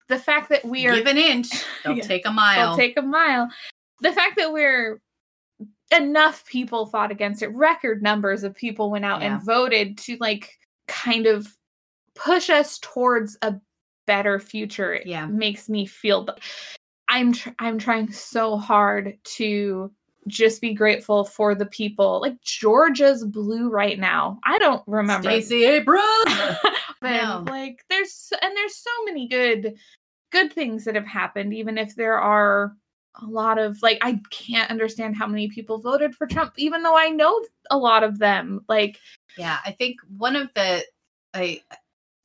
the 0.10 0.18
fact 0.20 0.50
that 0.50 0.64
we 0.66 0.88
are 0.88 0.96
give 0.96 1.06
an 1.08 1.18
inch, 1.18 1.48
they'll 1.84 1.98
Yeah. 1.98 2.04
take 2.04 2.26
a 2.26 2.32
mile. 2.32 2.78
Take 2.78 2.98
a 2.98 3.02
mile. 3.02 3.50
The 4.02 4.12
fact 4.14 4.38
that 4.38 4.54
we're 4.54 5.02
enough 5.96 6.46
people 6.46 6.86
fought 6.86 7.12
against 7.12 7.42
it, 7.42 7.48
record 7.50 8.02
numbers 8.02 8.44
of 8.44 8.56
people 8.56 8.90
went 8.90 9.04
out 9.06 9.22
Yeah. 9.22 9.36
and 9.36 9.46
voted 9.46 9.98
to 10.00 10.18
like 10.22 10.58
kind 10.88 11.26
of 11.28 11.48
push 12.16 12.50
us 12.50 12.80
towards 12.80 13.38
a 13.42 13.56
better 14.06 14.40
future. 14.40 15.02
Yeah. 15.06 15.26
makes 15.26 15.68
me 15.68 15.86
feel. 15.86 16.26
I'm 17.10 17.34
tr- 17.34 17.50
I'm 17.60 17.78
trying 17.78 18.12
so 18.12 18.58
hard 18.58 19.18
to 19.38 19.92
just 20.28 20.60
be 20.62 20.74
grateful 20.74 21.24
for 21.26 21.56
the 21.56 21.66
people. 21.66 22.20
Like 22.22 22.40
Georgia's 22.42 23.26
blue 23.26 23.70
right 23.70 23.98
now. 24.00 24.40
I 24.46 24.58
don't 24.60 24.84
remember 24.88 25.30
Stacey 25.30 25.66
Abrams. 25.66 26.04
but 27.02 27.12
No. 27.12 27.44
like 27.48 27.84
there's 27.90 28.32
and 28.42 28.56
there's 28.56 28.76
so 28.76 28.90
many 29.06 29.28
good 29.28 29.76
good 30.32 30.52
things 30.54 30.86
that 30.86 30.96
have 30.96 31.08
happened 31.08 31.54
even 31.54 31.78
if 31.78 31.96
there 31.96 32.20
are 32.20 32.74
a 33.22 33.26
lot 33.26 33.58
of 33.58 33.82
like 33.82 33.98
i 34.02 34.20
can't 34.30 34.70
understand 34.70 35.16
how 35.16 35.26
many 35.26 35.48
people 35.48 35.80
voted 35.80 36.14
for 36.14 36.28
trump 36.28 36.54
even 36.58 36.84
though 36.84 36.98
i 36.98 37.10
know 37.10 37.44
a 37.72 37.78
lot 37.78 38.04
of 38.04 38.20
them 38.20 38.62
like 38.70 38.98
Yeah, 39.38 39.60
I 39.66 39.72
think 39.72 39.98
one 40.18 40.36
of 40.36 40.50
the 40.56 40.84
I 41.34 41.62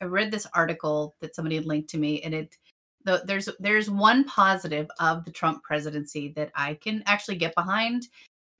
I 0.01 0.07
read 0.07 0.31
this 0.31 0.47
article 0.55 1.15
that 1.21 1.35
somebody 1.35 1.57
had 1.57 1.67
linked 1.67 1.91
to 1.91 1.99
me, 1.99 2.23
and 2.23 2.35
it 2.35 2.57
the, 3.05 3.23
there's 3.27 3.49
there's 3.61 3.91
one 3.91 4.25
positive 4.25 4.89
of 4.99 5.25
the 5.25 5.31
Trump 5.31 5.63
presidency 5.63 6.33
that 6.37 6.51
I 6.55 6.75
can 6.75 7.03
actually 7.07 7.37
get 7.37 7.55
behind. 7.55 8.09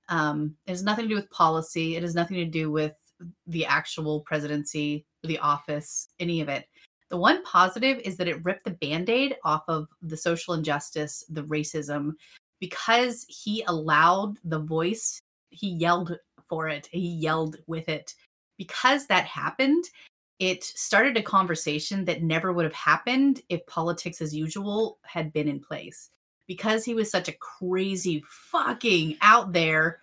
Um, 0.09 0.55
it 0.67 0.71
has 0.71 0.83
nothing 0.83 1.05
to 1.05 1.09
do 1.09 1.15
with 1.15 1.29
policy. 1.31 1.95
It 1.95 2.03
has 2.03 2.13
nothing 2.15 2.37
to 2.37 2.45
do 2.45 2.71
with 2.71 2.93
the 3.47 3.65
actual 3.65 4.21
presidency, 4.21 5.05
the 5.23 5.39
office, 5.39 6.09
any 6.19 6.41
of 6.41 6.49
it. 6.49 6.67
The 7.09 7.17
one 7.17 7.43
positive 7.43 7.99
is 7.99 8.17
that 8.17 8.27
it 8.27 8.43
ripped 8.43 8.65
the 8.65 8.71
band-aid 8.71 9.35
off 9.43 9.63
of 9.67 9.87
the 10.01 10.17
social 10.17 10.53
injustice, 10.55 11.23
the 11.29 11.43
racism, 11.43 12.13
because 12.59 13.25
he 13.27 13.63
allowed 13.67 14.39
the 14.43 14.59
voice, 14.59 15.19
he 15.49 15.69
yelled 15.69 16.17
for 16.49 16.67
it, 16.69 16.87
he 16.91 17.07
yelled 17.07 17.57
with 17.67 17.87
it 17.89 18.15
because 18.57 19.07
that 19.07 19.25
happened, 19.25 19.83
it 20.39 20.63
started 20.63 21.17
a 21.17 21.21
conversation 21.21 22.05
that 22.05 22.23
never 22.23 22.53
would 22.53 22.65
have 22.65 22.73
happened 22.73 23.41
if 23.49 23.65
politics 23.65 24.21
as 24.21 24.35
usual 24.35 24.97
had 25.03 25.33
been 25.33 25.47
in 25.47 25.59
place. 25.59 26.09
Because 26.47 26.83
he 26.83 26.93
was 26.93 27.09
such 27.09 27.27
a 27.27 27.37
crazy, 27.39 28.23
fucking 28.27 29.17
out 29.21 29.53
there 29.53 29.99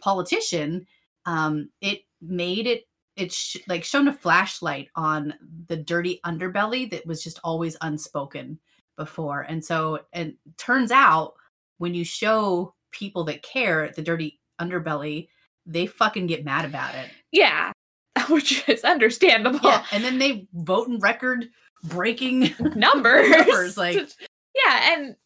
politician, 0.00 0.86
um, 1.26 1.68
it 1.80 2.02
made 2.20 2.66
it 2.66 2.84
it's 3.16 3.34
sh- 3.34 3.56
like 3.66 3.82
shone 3.82 4.06
a 4.08 4.12
flashlight 4.12 4.88
on 4.94 5.34
the 5.66 5.76
dirty 5.76 6.20
underbelly 6.24 6.88
that 6.90 7.04
was 7.06 7.22
just 7.22 7.40
always 7.42 7.76
unspoken 7.80 8.58
before. 8.96 9.40
And 9.42 9.64
so, 9.64 10.00
and 10.12 10.34
turns 10.56 10.92
out 10.92 11.34
when 11.78 11.94
you 11.94 12.04
show 12.04 12.74
people 12.92 13.24
that 13.24 13.42
care 13.42 13.90
the 13.96 14.02
dirty 14.02 14.38
underbelly, 14.60 15.28
they 15.66 15.86
fucking 15.86 16.28
get 16.28 16.44
mad 16.44 16.64
about 16.64 16.94
it. 16.94 17.10
yeah 17.32 17.72
which 18.30 18.68
is 18.68 18.84
understandable 18.84 19.60
Yeah, 19.62 19.84
and 19.92 20.02
then 20.04 20.18
they 20.18 20.46
vote 20.54 20.86
in 20.88 20.98
record 20.98 21.48
breaking. 21.84 22.54
numbers 22.76 23.30
Numbers, 23.30 23.76
like- 23.76 24.08
yeah 24.54 24.92
and 24.94 25.16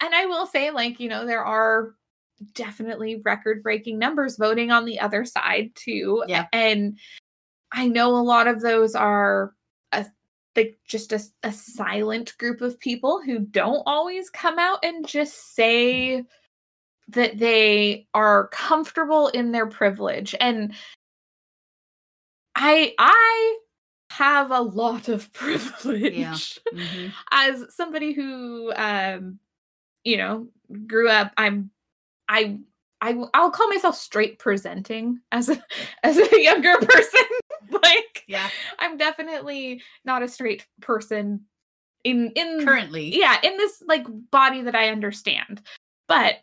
and 0.00 0.14
i 0.14 0.26
will 0.26 0.46
say 0.46 0.70
like 0.70 0.98
you 1.00 1.08
know 1.08 1.26
there 1.26 1.44
are 1.44 1.94
definitely 2.54 3.20
record 3.24 3.62
breaking 3.62 3.98
numbers 3.98 4.36
voting 4.36 4.70
on 4.70 4.84
the 4.84 4.98
other 5.00 5.24
side 5.24 5.70
too 5.74 6.22
Yeah. 6.26 6.46
and 6.52 6.98
i 7.72 7.86
know 7.86 8.16
a 8.16 8.22
lot 8.22 8.46
of 8.48 8.60
those 8.60 8.94
are 8.94 9.54
a 9.92 10.06
like 10.56 10.78
just 10.86 11.12
a 11.12 11.52
silent 11.52 12.36
group 12.38 12.60
of 12.60 12.78
people 12.78 13.22
who 13.24 13.38
don't 13.38 13.82
always 13.86 14.28
come 14.30 14.58
out 14.58 14.84
and 14.84 15.06
just 15.06 15.54
say 15.54 16.24
that 17.08 17.38
they 17.38 18.06
are 18.14 18.48
comfortable 18.48 19.28
in 19.28 19.50
their 19.52 19.66
privilege 19.66 20.34
and 20.40 20.74
i 22.54 22.94
i 22.98 23.56
have 24.10 24.50
a 24.50 24.60
lot 24.60 25.08
of 25.08 25.32
privilege 25.34 26.60
Mhm. 26.74 27.12
as 27.30 27.64
somebody 27.74 28.12
who 28.12 28.72
um 28.76 29.38
you 30.04 30.16
know 30.18 30.48
grew 30.86 31.08
up 31.08 31.32
i'm 31.36 31.70
i 32.28 32.58
I, 33.04 33.20
I'll 33.34 33.50
call 33.50 33.68
myself 33.68 33.96
straight 33.96 34.38
presenting 34.38 35.20
as 35.32 35.48
a 35.48 35.60
as 36.04 36.16
a 36.18 36.40
younger 36.42 36.76
person. 36.78 37.20
like 37.82 38.24
Yeah, 38.28 38.48
I'm 38.78 38.96
definitely 38.96 39.82
not 40.04 40.22
a 40.22 40.28
straight 40.28 40.64
person 40.80 41.40
in 42.04 42.30
in 42.36 42.64
currently. 42.64 43.18
yeah 43.18 43.38
in 43.42 43.56
this 43.56 43.82
like 43.88 44.06
body 44.30 44.62
that 44.62 44.76
I 44.76 44.88
understand. 44.90 45.62
But 46.06 46.36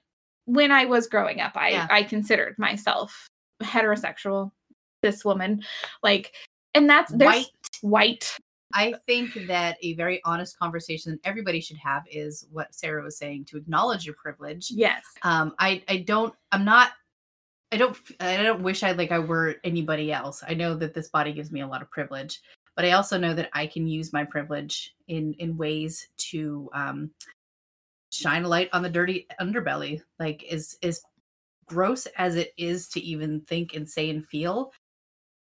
when 0.46 0.72
I 0.72 0.84
was 0.86 1.08
growing 1.08 1.40
up, 1.40 1.54
I 1.56 1.70
Yeah. 1.70 1.88
I 1.90 2.04
considered 2.04 2.56
myself 2.60 3.30
heterosexual, 3.64 4.52
this 5.02 5.24
woman, 5.24 5.64
like, 6.04 6.34
and 6.74 6.90
that's 6.90 7.12
there's 7.14 7.30
White. 7.36 7.80
white. 7.82 8.38
I 8.74 8.94
think 9.08 9.48
that 9.48 9.78
a 9.82 9.96
very 9.96 10.22
honest 10.26 10.58
conversation 10.60 11.12
that 11.14 11.28
everybody 11.28 11.60
should 11.60 11.78
have 11.78 12.04
is 12.10 12.46
what 12.52 12.74
Sarah 12.74 13.04
was 13.04 13.18
saying 13.18 13.46
to 13.46 13.58
acknowledge 13.58 14.06
your 14.06 14.16
privilege. 14.16 14.70
Yes. 14.70 15.04
Um, 15.24 15.56
I 15.60 15.84
I 15.88 15.98
don't 15.98 16.34
I'm 16.52 16.66
not 16.66 16.92
I 17.72 17.78
don't 17.78 17.98
I 18.20 18.38
don't 18.38 18.62
wish 18.62 18.84
I 18.84 18.92
like 18.92 19.12
I 19.12 19.20
were 19.20 19.56
anybody 19.64 20.12
else. 20.12 20.44
I 20.48 20.54
know 20.54 20.76
that 20.76 20.94
this 20.94 21.10
body 21.10 21.34
gives 21.34 21.52
me 21.52 21.62
a 21.62 21.68
lot 21.68 21.82
of 21.82 21.90
privilege, 21.90 22.42
but 22.76 22.86
I 22.86 22.92
also 22.92 23.18
know 23.18 23.34
that 23.34 23.50
I 23.54 23.66
can 23.66 23.88
use 23.88 24.14
my 24.14 24.24
privilege 24.24 24.96
in 25.08 25.34
in 25.34 25.58
ways 25.58 26.08
to 26.30 26.70
um 26.74 27.12
shine 28.12 28.44
a 28.44 28.48
light 28.48 28.70
on 28.74 28.84
the 28.84 28.90
dirty 28.90 29.28
underbelly. 29.42 30.02
Like 30.20 30.44
is 30.44 30.78
is 30.82 31.02
gross 31.66 32.08
as 32.18 32.36
it 32.36 32.54
is 32.58 32.88
to 32.90 33.00
even 33.00 33.42
think 33.42 33.74
and 33.74 33.90
say 33.90 34.12
and 34.12 34.26
feel. 34.28 34.74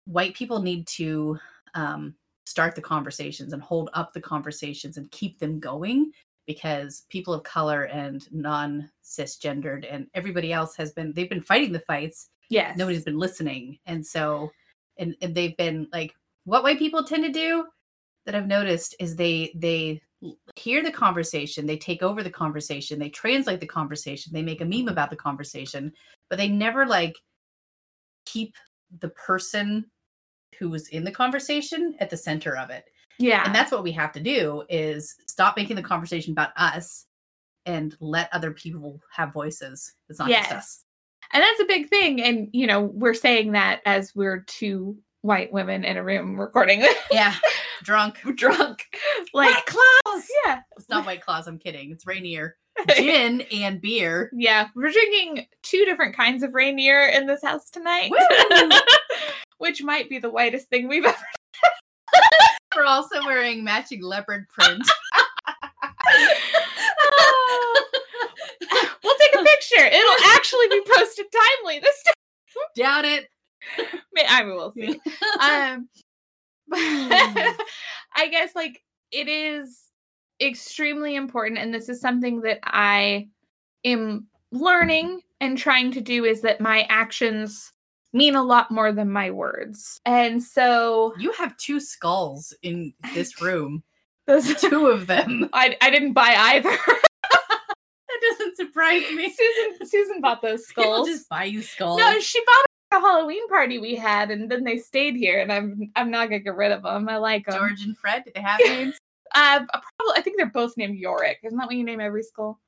White 0.05 0.35
people 0.35 0.63
need 0.63 0.87
to 0.89 1.39
um 1.75 2.15
start 2.47 2.75
the 2.75 2.81
conversations 2.81 3.53
and 3.53 3.63
hold 3.63 3.91
up 3.93 4.13
the 4.13 4.21
conversations 4.21 4.97
and 4.97 5.11
keep 5.11 5.39
them 5.39 5.61
going 5.61 6.11
because 6.47 7.05
people 7.11 7.35
of 7.35 7.43
color 7.43 7.85
and 7.85 8.27
non 8.33 8.89
cisgendered 9.05 9.85
and 9.91 10.07
everybody 10.15 10.53
else 10.53 10.77
has 10.77 10.93
been 10.93 11.13
they've 11.13 11.29
been 11.29 11.43
fighting 11.43 11.73
the 11.73 11.81
fights. 11.81 12.31
Yeah 12.49 12.73
nobody's 12.77 13.05
been 13.05 13.19
listening. 13.19 13.79
And 13.87 14.07
so 14.07 14.51
and, 14.99 15.15
and 15.21 15.35
they've 15.35 15.57
been 15.57 15.89
like 15.93 16.15
what 16.45 16.63
white 16.63 16.79
people 16.79 17.05
tend 17.05 17.25
to 17.25 17.31
do 17.31 17.67
that 18.25 18.35
i've 18.35 18.47
noticed 18.47 18.95
is 18.99 19.15
they 19.15 19.53
they 19.55 20.01
hear 20.57 20.83
the 20.83 20.91
conversation 20.91 21.67
they 21.67 21.77
take 21.77 22.03
over 22.03 22.23
the 22.23 22.31
conversation 22.31 22.99
they 22.99 23.11
translate 23.11 23.61
the 23.61 23.67
conversation 23.67 24.33
they 24.33 24.43
make 24.43 24.61
a 24.61 24.65
meme 24.65 24.89
about 24.89 25.11
the 25.11 25.17
conversation 25.17 25.93
but 26.31 26.37
they 26.37 26.49
never 26.49 26.87
like 26.87 27.15
keep 28.25 28.55
the 29.01 29.11
person 29.11 29.85
who 30.59 30.69
was 30.71 30.89
in 30.89 31.05
the 31.05 31.11
conversation 31.11 31.95
at 32.01 32.11
the 32.11 32.17
center 32.17 32.57
of 32.57 32.71
it 32.71 32.85
Yeah. 33.19 33.43
and 33.45 33.55
that's 33.55 33.73
what 33.73 33.83
we 33.83 33.93
have 33.93 34.13
to 34.13 34.21
do 34.21 34.63
is 34.69 35.15
stop 35.27 35.57
making 35.57 35.77
the 35.77 35.83
conversation 35.83 36.33
about 36.33 36.51
us 36.57 37.07
and 37.67 37.97
let 38.01 38.29
other 38.33 38.53
people 38.53 39.01
have 39.13 39.33
voices 39.33 39.95
it's 40.09 40.19
not 40.19 40.29
just 40.29 40.53
us 40.53 40.83
and 41.33 41.43
that's 41.43 41.59
a 41.61 41.65
big 41.65 41.89
thing. 41.89 42.23
And 42.23 42.49
you 42.53 42.69
know, 42.69 42.83
we're 42.83 43.13
saying 43.13 43.51
that 43.53 43.81
as 43.85 44.15
we're 44.15 44.45
two 44.47 44.97
white 45.23 45.53
women 45.53 45.83
in 45.85 45.97
a 45.97 46.05
room 46.05 46.39
recording 46.41 46.79
this. 46.79 46.97
yeah 47.11 47.35
drunk 47.83 48.21
drunk. 48.37 48.85
Like 49.35 49.53
white 49.55 49.67
claws 49.67 50.25
yeah. 50.47 50.61
it's 50.77 50.89
not 50.89 51.05
white 51.05 51.21
claws 51.21 51.49
i'm 51.49 51.59
kidding 51.59 51.91
it's 51.91 52.07
rainier 52.07 52.57
gin 52.97 53.41
and 53.53 53.81
beer 53.81 54.31
Yeah, 54.33 54.69
we're 54.77 54.93
drinking 54.93 55.47
two 55.63 55.85
different 55.85 56.15
kinds 56.15 56.43
of 56.45 56.55
Rainier 56.55 57.07
in 57.07 57.27
this 57.27 57.43
house 57.43 57.71
tonight, 57.71 58.11
Woo! 58.13 58.71
Which 59.59 59.83
might 59.83 60.09
be 60.09 60.19
the 60.19 60.31
whitest 60.31 60.69
thing 60.69 60.89
we've 60.89 61.05
ever. 61.07 61.17
we're 62.77 62.85
also 62.85 63.25
wearing 63.25 63.65
matching 63.65 64.03
leopard 64.03 64.47
print 64.49 64.83
we'll 69.03 69.17
take 69.19 69.35
a 69.35 69.45
picture. 69.45 69.85
It'll 69.85 70.25
actually 70.35 70.69
be 70.69 70.83
posted 70.87 71.27
timely 71.33 71.79
this 71.81 72.03
time. 72.05 72.15
doubt 72.77 73.05
it 73.05 73.29
I 74.29 74.45
will 74.45 74.73
see. 74.73 74.89
um 75.41 75.89
I 76.73 78.29
guess 78.31 78.55
like 78.55 78.83
it 79.13 79.29
is 79.29 79.91
extremely 80.41 81.17
important 81.17 81.59
and 81.59 81.73
this 81.73 81.89
is 81.89 82.01
something 82.01 82.41
that 82.43 82.61
I 82.65 83.29
am 83.85 84.27
learning 84.53 85.21
and 85.41 85.57
trying 85.57 85.93
to 85.93 86.01
do 86.01 86.25
is 86.25 86.43
that 86.43 86.61
my 86.61 86.87
actions 86.89 87.73
mean 88.13 88.35
a 88.35 88.43
lot 88.43 88.71
more 88.71 88.93
than 88.93 89.11
my 89.11 89.31
words. 89.31 90.01
And 90.07 90.43
so 90.43 91.15
you 91.19 91.33
have 91.33 91.57
two 91.57 91.81
skulls 91.81 92.55
in 92.63 92.93
this 93.15 93.41
room. 93.43 93.83
those 94.27 94.55
two 94.61 94.87
of 94.87 95.07
them. 95.07 95.49
I 95.53 95.77
I 95.81 95.91
didn't 95.91 96.13
buy 96.15 96.35
either. 96.37 96.71
That 98.09 98.21
doesn't 98.39 98.57
surprise 98.57 99.03
me. 99.15 99.29
Susan 99.33 99.87
Susan 99.89 100.21
bought 100.21 100.41
those 100.43 100.65
People 100.67 100.85
skulls. 100.85 101.09
just 101.09 101.29
buy 101.29 101.45
you 101.45 101.61
skulls. 101.63 101.99
No, 101.99 102.19
she 102.21 102.41
bought 102.45 102.99
a 102.99 103.01
Halloween 103.07 103.47
party 103.49 103.79
we 103.79 103.95
had, 103.95 104.31
and 104.31 104.51
then 104.51 104.65
they 104.65 104.79
stayed 104.79 105.17
here, 105.17 105.41
and 105.41 105.53
I'm 105.53 105.91
I'm 105.97 106.11
not 106.11 106.27
gonna 106.31 106.39
get 106.41 106.55
rid 106.57 106.73
of 106.73 106.83
them. 106.83 107.09
I 107.09 107.17
like 107.19 107.45
them. 107.47 107.59
George 107.59 107.83
and 107.83 107.97
Fred, 107.99 108.25
do 108.25 108.31
they 108.35 108.41
have 108.41 108.61
names? 108.61 108.97
Uh, 109.35 109.59
probably 109.67 110.15
I 110.17 110.21
think 110.23 110.37
they're 110.39 110.47
both 110.47 110.77
named 110.77 110.97
Yorick. 110.97 111.41
Isn't 111.43 111.59
that 111.59 111.67
what 111.67 111.75
you 111.77 111.85
name 111.85 112.01
every 112.01 112.23
skull? 112.23 112.59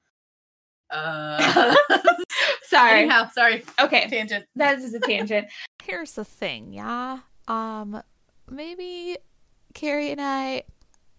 Uh, 0.91 1.75
Sorry. 2.63 3.01
anyhow, 3.01 3.29
sorry. 3.33 3.65
Okay, 3.81 4.09
Tangent. 4.09 4.45
that 4.57 4.79
is 4.79 4.93
a 4.95 5.01
tangent. 5.01 5.49
Here's 5.83 6.13
the 6.13 6.25
thing, 6.25 6.73
yeah. 6.73 7.21
Um, 7.47 8.03
maybe 8.51 9.17
Carrie 9.75 10.11
and 10.11 10.21
I 10.21 10.65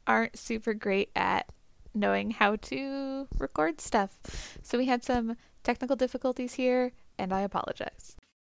aren't 0.05 0.37
super 0.37 0.73
great 0.73 1.09
at 1.15 1.47
knowing 1.95 2.29
how 2.31 2.55
to 2.57 3.27
record 3.39 3.81
stuff. 3.81 4.57
So 4.61 4.77
we 4.77 4.85
had 4.85 5.03
some 5.03 5.35
technical 5.63 5.95
difficulties 5.95 6.53
here, 6.53 6.91
and 7.17 7.33
I 7.33 7.41
apologize. 7.41 8.15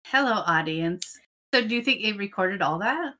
Hello, 0.06 0.42
audience. 0.46 1.16
So, 1.54 1.66
do 1.66 1.74
you 1.74 1.82
think 1.82 2.00
it 2.02 2.16
recorded 2.16 2.60
all 2.62 2.78
that? 2.80 3.14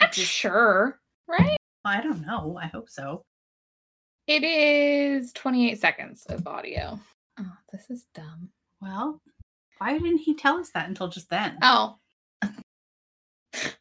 I'm 0.00 0.12
sure, 0.12 0.98
right? 1.28 1.56
I 1.84 2.00
don't 2.00 2.26
know. 2.26 2.58
I 2.60 2.66
hope 2.66 2.88
so. 2.88 3.22
It 4.26 4.44
is 4.44 5.32
28 5.34 5.78
seconds 5.80 6.24
of 6.28 6.46
audio. 6.46 6.98
Oh, 7.42 7.52
this 7.72 7.88
is 7.88 8.06
dumb. 8.14 8.50
Well, 8.82 9.22
why 9.78 9.96
didn't 9.96 10.18
he 10.18 10.34
tell 10.34 10.58
us 10.58 10.70
that 10.74 10.88
until 10.88 11.08
just 11.08 11.30
then? 11.30 11.56
Oh, 11.62 11.96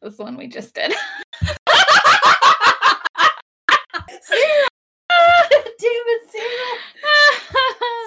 this 0.01 0.17
one 0.17 0.37
we 0.37 0.47
just 0.47 0.73
did. 0.73 0.93
David 5.79 6.21
Sarah. 6.29 6.77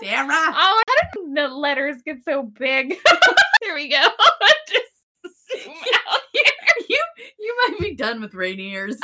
Sarah. 0.03 0.29
Oh, 0.31 0.83
how 0.89 1.21
did 1.21 1.35
the 1.35 1.49
letters 1.49 1.97
get 2.05 2.25
so 2.25 2.45
big? 2.45 2.97
there 3.61 3.75
we 3.75 3.91
go. 3.91 4.09
Just 4.69 5.65
zoom 5.65 5.75
out 6.09 6.21
here. 6.33 6.43
you 6.89 7.03
you 7.39 7.57
might 7.69 7.79
be 7.79 7.95
done 7.95 8.23
with 8.23 8.33
Rainier's. 8.35 8.99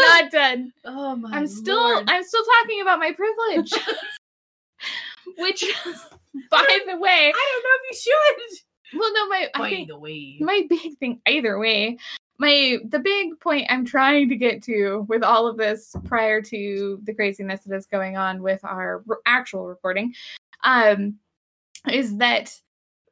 Not 0.00 0.32
done. 0.32 0.72
Oh 0.84 1.14
my 1.14 1.30
I'm 1.36 1.46
still 1.46 1.76
Lord. 1.76 2.04
I'm 2.08 2.24
still 2.24 2.44
talking 2.60 2.80
about 2.80 2.98
my 2.98 3.12
privilege. 3.12 3.72
Which 5.38 5.64
by 6.50 6.78
the 6.86 6.96
way, 6.96 7.32
I 7.34 7.52
don't 7.52 7.64
know 7.64 7.76
if 7.82 7.90
you 7.90 8.12
should. 8.12 8.98
well 9.00 9.12
no 9.14 9.28
my 9.28 9.48
By 9.54 9.70
think 9.70 9.88
the 9.88 9.98
way. 9.98 10.36
my 10.40 10.66
big 10.68 10.98
thing 10.98 11.20
either 11.26 11.58
way 11.58 11.96
my 12.38 12.78
the 12.88 12.98
big 12.98 13.38
point 13.40 13.66
i'm 13.70 13.84
trying 13.84 14.28
to 14.28 14.36
get 14.36 14.62
to 14.64 15.06
with 15.08 15.22
all 15.22 15.46
of 15.46 15.56
this 15.56 15.94
prior 16.04 16.42
to 16.42 17.00
the 17.04 17.14
craziness 17.14 17.60
that 17.64 17.74
is 17.74 17.86
going 17.86 18.16
on 18.16 18.42
with 18.42 18.62
our 18.64 19.02
r- 19.08 19.18
actual 19.24 19.66
recording 19.66 20.12
um 20.64 21.14
is 21.90 22.16
that 22.18 22.54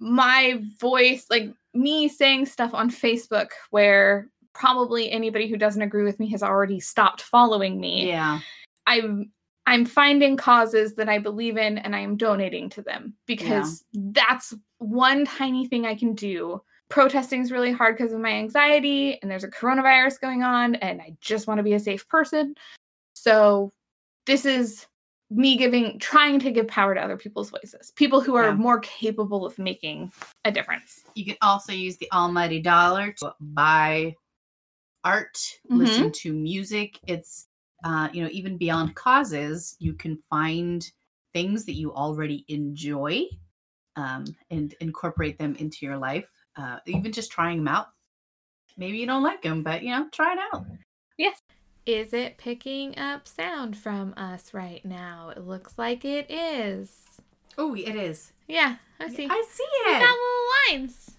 my 0.00 0.60
voice 0.78 1.26
like 1.30 1.52
me 1.72 2.08
saying 2.08 2.44
stuff 2.44 2.74
on 2.74 2.90
facebook 2.90 3.50
where 3.70 4.28
probably 4.52 5.10
anybody 5.10 5.48
who 5.48 5.56
doesn't 5.56 5.82
agree 5.82 6.02
with 6.04 6.18
me 6.18 6.28
has 6.28 6.42
already 6.42 6.80
stopped 6.80 7.22
following 7.22 7.78
me 7.80 8.08
yeah. 8.08 8.40
i'm 8.86 9.30
i'm 9.66 9.84
finding 9.84 10.36
causes 10.36 10.94
that 10.94 11.08
i 11.08 11.18
believe 11.18 11.56
in 11.56 11.78
and 11.78 11.94
i 11.94 11.98
am 12.00 12.16
donating 12.16 12.68
to 12.68 12.82
them 12.82 13.14
because 13.26 13.84
that's 13.94 14.54
one 14.78 15.24
tiny 15.24 15.66
thing 15.66 15.86
i 15.86 15.94
can 15.94 16.14
do 16.14 16.60
protesting 16.88 17.40
is 17.40 17.52
really 17.52 17.70
hard 17.72 17.96
because 17.96 18.12
of 18.12 18.20
my 18.20 18.30
anxiety 18.32 19.18
and 19.22 19.30
there's 19.30 19.44
a 19.44 19.48
coronavirus 19.48 20.20
going 20.20 20.42
on 20.42 20.74
and 20.76 21.00
i 21.00 21.14
just 21.20 21.46
want 21.46 21.58
to 21.58 21.62
be 21.64 21.74
a 21.74 21.80
safe 21.80 22.08
person 22.08 22.54
so 23.14 23.72
this 24.26 24.44
is 24.44 24.86
me 25.30 25.56
giving 25.56 25.96
trying 26.00 26.40
to 26.40 26.50
give 26.50 26.66
power 26.66 26.92
to 26.94 27.00
other 27.00 27.16
people's 27.16 27.50
voices 27.50 27.92
people 27.94 28.20
who 28.20 28.34
are 28.34 28.46
Yeah. 28.46 28.54
more 28.54 28.80
capable 28.80 29.46
of 29.46 29.56
making 29.58 30.12
a 30.44 30.50
difference 30.50 31.04
You 31.14 31.24
can 31.24 31.36
also 31.42 31.72
use 31.72 31.96
the 31.98 32.10
almighty 32.12 32.60
dollar 32.60 33.12
to 33.18 33.34
buy 33.40 34.16
art, 35.04 35.38
Mhm. 35.70 35.78
listen 35.78 36.12
to 36.12 36.32
music. 36.32 36.98
It's 37.06 37.46
uh, 37.84 38.08
you 38.12 38.22
know, 38.22 38.30
even 38.32 38.56
beyond 38.56 38.94
causes, 38.94 39.76
you 39.78 39.94
can 39.94 40.18
find 40.28 40.90
things 41.32 41.64
that 41.64 41.74
you 41.74 41.92
already 41.94 42.44
enjoy 42.48 43.24
um, 43.96 44.24
and 44.50 44.74
incorporate 44.80 45.38
them 45.38 45.54
into 45.56 45.86
your 45.86 45.96
life. 45.96 46.28
Uh, 46.56 46.78
even 46.86 47.12
just 47.12 47.30
trying 47.30 47.58
them 47.58 47.68
out. 47.68 47.86
Maybe 48.76 48.98
you 48.98 49.06
don't 49.06 49.22
like 49.22 49.42
them, 49.42 49.62
but 49.62 49.82
you 49.82 49.90
know, 49.90 50.08
try 50.12 50.32
it 50.32 50.38
out. 50.52 50.64
Yes. 51.16 51.40
Is 51.86 52.12
it 52.12 52.38
picking 52.38 52.98
up 52.98 53.26
sound 53.26 53.76
from 53.76 54.14
us 54.16 54.52
right 54.52 54.84
now? 54.84 55.32
It 55.34 55.46
looks 55.46 55.78
like 55.78 56.04
it 56.04 56.30
is. 56.30 57.04
Oh, 57.58 57.74
it 57.74 57.96
is. 57.96 58.32
Yeah, 58.48 58.76
I 59.00 59.08
see. 59.08 59.26
I 59.30 59.44
see 59.48 59.62
it. 59.62 59.86
We 59.86 59.92
got 59.92 60.02
it. 60.02 60.18
little 60.72 60.80
lines. 60.82 61.09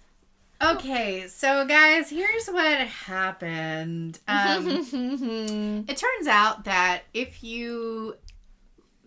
Okay, 0.62 1.26
so 1.26 1.66
guys, 1.66 2.08
here's 2.08 2.46
what 2.46 2.86
happened. 2.86 4.20
Um, 4.28 5.84
It 5.88 5.96
turns 5.96 6.28
out 6.28 6.64
that 6.64 7.02
if 7.12 7.42
you 7.42 8.14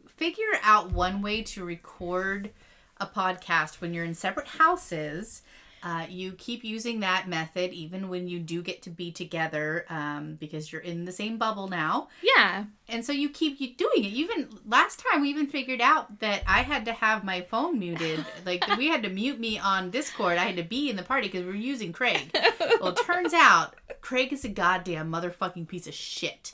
figure 0.06 0.44
out 0.63 0.91
one 0.91 1.22
way 1.22 1.44
to 1.44 1.63
record 1.63 2.52
a 2.98 3.08
podcast 3.08 3.80
when 3.80 3.94
you're 3.94 4.04
in 4.04 4.15
separate 4.15 4.48
houses, 4.48 5.44
uh, 5.86 6.08
you 6.10 6.32
keep 6.32 6.63
using 6.63 7.00
that 7.02 7.30
method 7.30 7.71
even 7.71 8.10
when 8.10 8.28
you 8.28 8.39
do 8.39 8.63
get 8.63 8.82
to 8.82 8.89
be 8.89 9.12
together 9.12 9.86
um, 9.89 10.34
because 10.39 10.71
you're 10.71 10.82
in 10.82 11.06
the 11.06 11.12
same 11.12 11.38
bubble 11.38 11.67
now. 11.67 12.08
yeah 12.24 12.65
And 12.89 13.06
so 13.06 13.12
you 13.13 13.30
keep 13.30 13.78
doing 13.78 14.04
it. 14.04 14.08
Even 14.08 14.50
last 14.67 15.00
time, 15.08 15.21
we 15.21 15.30
even 15.30 15.45
figured 15.45 15.82
out 15.82 16.19
that 16.21 16.41
I 16.48 16.63
had 16.63 16.86
to 16.86 16.93
have 16.93 17.24
my 17.24 17.41
phone 17.41 17.78
muted. 17.78 18.26
Like 18.45 18.65
we 18.78 18.88
had 18.88 19.04
to 19.04 19.10
mute 19.10 19.39
me 19.39 19.58
on 19.60 19.91
Discord. 19.91 20.38
I 20.38 20.45
had 20.45 20.58
to 20.58 20.63
be 20.63 20.89
in 20.89 20.95
the 20.95 21.04
party 21.04 21.28
because 21.28 21.41
we 21.43 21.52
were 21.52 21.56
using 21.56 21.93
Craig. 21.93 22.36
Well, 22.82 22.89
it 22.93 23.00
turns 23.06 23.34
out 23.34 23.76
Craig 24.02 24.34
is 24.34 24.43
a 24.43 24.50
goddamn 24.50 25.12
motherfucking 25.12 25.67
piece 25.67 25.88
of 25.88 25.93
shit. 25.93 26.54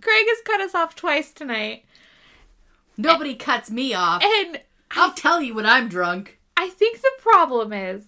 craig 0.00 0.26
has 0.28 0.38
cut 0.44 0.60
us 0.60 0.74
off 0.74 0.94
twice 0.94 1.32
tonight 1.32 1.84
Nobody 2.96 3.34
cuts 3.34 3.70
me 3.70 3.94
off. 3.94 4.22
and 4.22 4.60
I'll 4.90 5.14
tell 5.14 5.40
you 5.40 5.54
when 5.54 5.66
I'm 5.66 5.88
drunk. 5.88 6.38
I 6.56 6.68
think 6.68 7.00
the 7.00 7.10
problem 7.18 7.72
is 7.72 8.02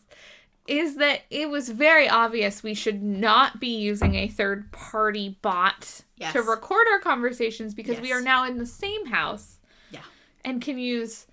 is 0.66 0.96
that 0.96 1.20
it 1.31 1.50
was 1.50 1.68
very 1.68 2.09
obvious 2.09 2.62
we 2.62 2.74
should 2.74 3.03
not 3.03 3.61
be 3.61 3.77
using 3.77 4.14
a 4.14 4.29
third 4.29 4.70
party 4.72 5.38
bot 5.42 6.03
Yes. 6.16 6.33
to 6.33 6.42
record 6.42 6.87
our 6.92 7.00
conversations 7.00 7.74
because 7.74 8.00
we 8.00 8.12
are 8.12 8.20
now 8.20 8.44
in 8.46 8.57
the 8.59 8.64
same 8.66 9.07
house. 9.07 9.59
Yeah. 9.90 10.00
And 10.44 10.62
can 10.62 10.79
use 10.79 11.27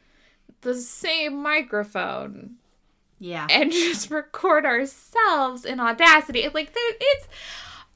the 0.61 0.73
same 0.75 1.41
microphone 1.41 2.55
Yeah. 3.19 3.47
and 3.49 3.71
just 3.71 4.09
record 4.11 4.65
ourselves 4.65 5.63
in 5.65 5.79
Audacity. 5.79 6.39
It- 6.43 6.53
Like 6.55 6.73
it's 6.75 7.27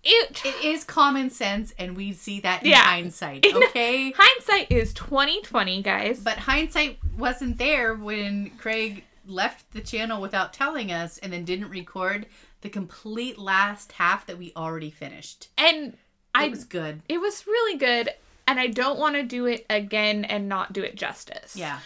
it 0.08 0.42
It 0.46 0.64
is 0.64 0.84
common 0.84 1.32
sense, 1.32 1.74
and 1.80 1.98
we 1.98 2.14
see 2.14 2.40
that 2.42 2.62
in 2.64 2.70
Yeah. 2.70 2.84
hindsight. 2.84 3.44
Okay. 3.52 4.12
hindsight 4.16 4.72
is 4.72 4.94
2020, 4.94 5.82
guys. 5.82 6.20
But 6.20 6.38
hindsight 6.38 7.00
wasn't 7.18 7.58
there 7.58 7.96
when 7.96 8.52
Craig 8.60 9.04
left 9.28 9.72
the 9.72 9.82
channel 9.82 10.22
without 10.22 10.54
telling 10.54 10.92
us 10.92 11.18
and 11.18 11.32
then 11.34 11.44
didn't 11.46 11.70
record 11.70 12.26
the 12.62 12.70
complete 12.70 13.38
last 13.38 13.94
half 13.94 14.26
that 14.26 14.38
we 14.38 14.52
already 14.56 14.90
finished. 14.90 15.50
and 15.58 15.94
It 15.94 16.00
I 16.34 16.48
was 16.50 16.64
good. 16.66 17.02
it 17.08 17.20
was 17.20 17.46
really 17.48 17.78
good 17.78 18.10
and 18.48 18.60
I 18.60 18.68
don't 18.68 19.00
want 19.00 19.16
to 19.16 19.24
do 19.24 19.46
it 19.46 19.66
again 19.70 20.26
and 20.26 20.48
not 20.48 20.74
do 20.74 20.84
it 20.84 20.96
justice. 20.96 21.56
Yeah. 21.56 21.80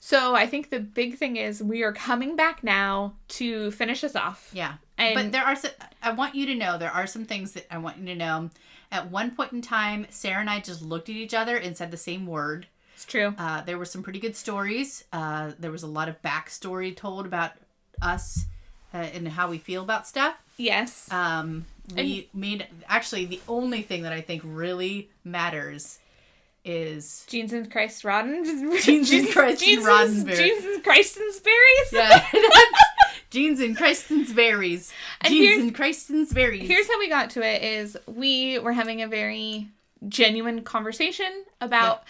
So 0.00 0.34
I 0.34 0.46
think 0.46 0.70
the 0.70 0.80
big 0.80 1.18
thing 1.18 1.36
is 1.36 1.62
we 1.62 1.82
are 1.82 1.92
coming 1.92 2.36
back 2.36 2.62
now 2.62 3.14
to 3.28 3.70
finish 3.72 4.04
us 4.04 4.14
off. 4.16 4.50
Yeah. 4.52 4.74
And 4.96 5.14
but 5.14 5.32
there 5.32 5.44
are 5.44 5.56
some, 5.56 5.72
I 6.02 6.12
want 6.12 6.34
you 6.34 6.46
to 6.46 6.54
know 6.54 6.78
there 6.78 6.90
are 6.90 7.06
some 7.06 7.24
things 7.24 7.52
that 7.52 7.66
I 7.70 7.78
want 7.78 7.98
you 7.98 8.06
to 8.06 8.14
know. 8.14 8.50
At 8.90 9.10
one 9.10 9.32
point 9.32 9.52
in 9.52 9.60
time, 9.60 10.06
Sarah 10.08 10.40
and 10.40 10.48
I 10.48 10.60
just 10.60 10.80
looked 10.82 11.08
at 11.08 11.14
each 11.16 11.34
other 11.34 11.56
and 11.56 11.76
said 11.76 11.90
the 11.90 11.96
same 11.98 12.26
word. 12.26 12.66
It's 12.98 13.04
true. 13.04 13.32
Uh, 13.38 13.62
there 13.62 13.78
were 13.78 13.84
some 13.84 14.02
pretty 14.02 14.18
good 14.18 14.34
stories. 14.34 15.04
Uh, 15.12 15.52
there 15.60 15.70
was 15.70 15.84
a 15.84 15.86
lot 15.86 16.08
of 16.08 16.20
backstory 16.20 16.96
told 16.96 17.26
about 17.26 17.52
us 18.02 18.46
uh, 18.92 18.96
and 18.96 19.28
how 19.28 19.48
we 19.48 19.58
feel 19.58 19.84
about 19.84 20.08
stuff. 20.08 20.34
Yes. 20.56 21.08
Um, 21.12 21.66
we 21.94 22.28
made 22.34 22.66
actually 22.88 23.24
the 23.26 23.40
only 23.46 23.82
thing 23.82 24.02
that 24.02 24.12
I 24.12 24.20
think 24.20 24.42
really 24.44 25.10
matters 25.22 26.00
is 26.64 27.24
Jeans 27.28 27.52
and 27.52 27.70
Christ 27.70 28.02
Rodden. 28.02 28.42
Jeans 28.82 29.12
and 29.12 29.28
Christ 29.28 29.62
Roddenberry. 29.62 30.36
Jeans 30.36 30.64
and 30.64 30.82
Christenberries. 30.82 31.92
yeah, 31.92 32.26
Jeans 33.30 33.60
and 33.60 33.76
Kristen's 33.76 34.32
berries. 34.32 34.92
And 35.20 35.32
Jeans 35.32 35.62
and 35.62 35.72
Kristen's 35.72 36.32
berries. 36.32 36.66
Here's 36.66 36.88
how 36.88 36.98
we 36.98 37.08
got 37.08 37.30
to 37.30 37.42
it 37.42 37.62
is 37.62 37.96
we 38.08 38.58
were 38.58 38.72
having 38.72 39.02
a 39.02 39.06
very 39.06 39.68
genuine 40.08 40.62
conversation 40.64 41.44
about 41.60 42.02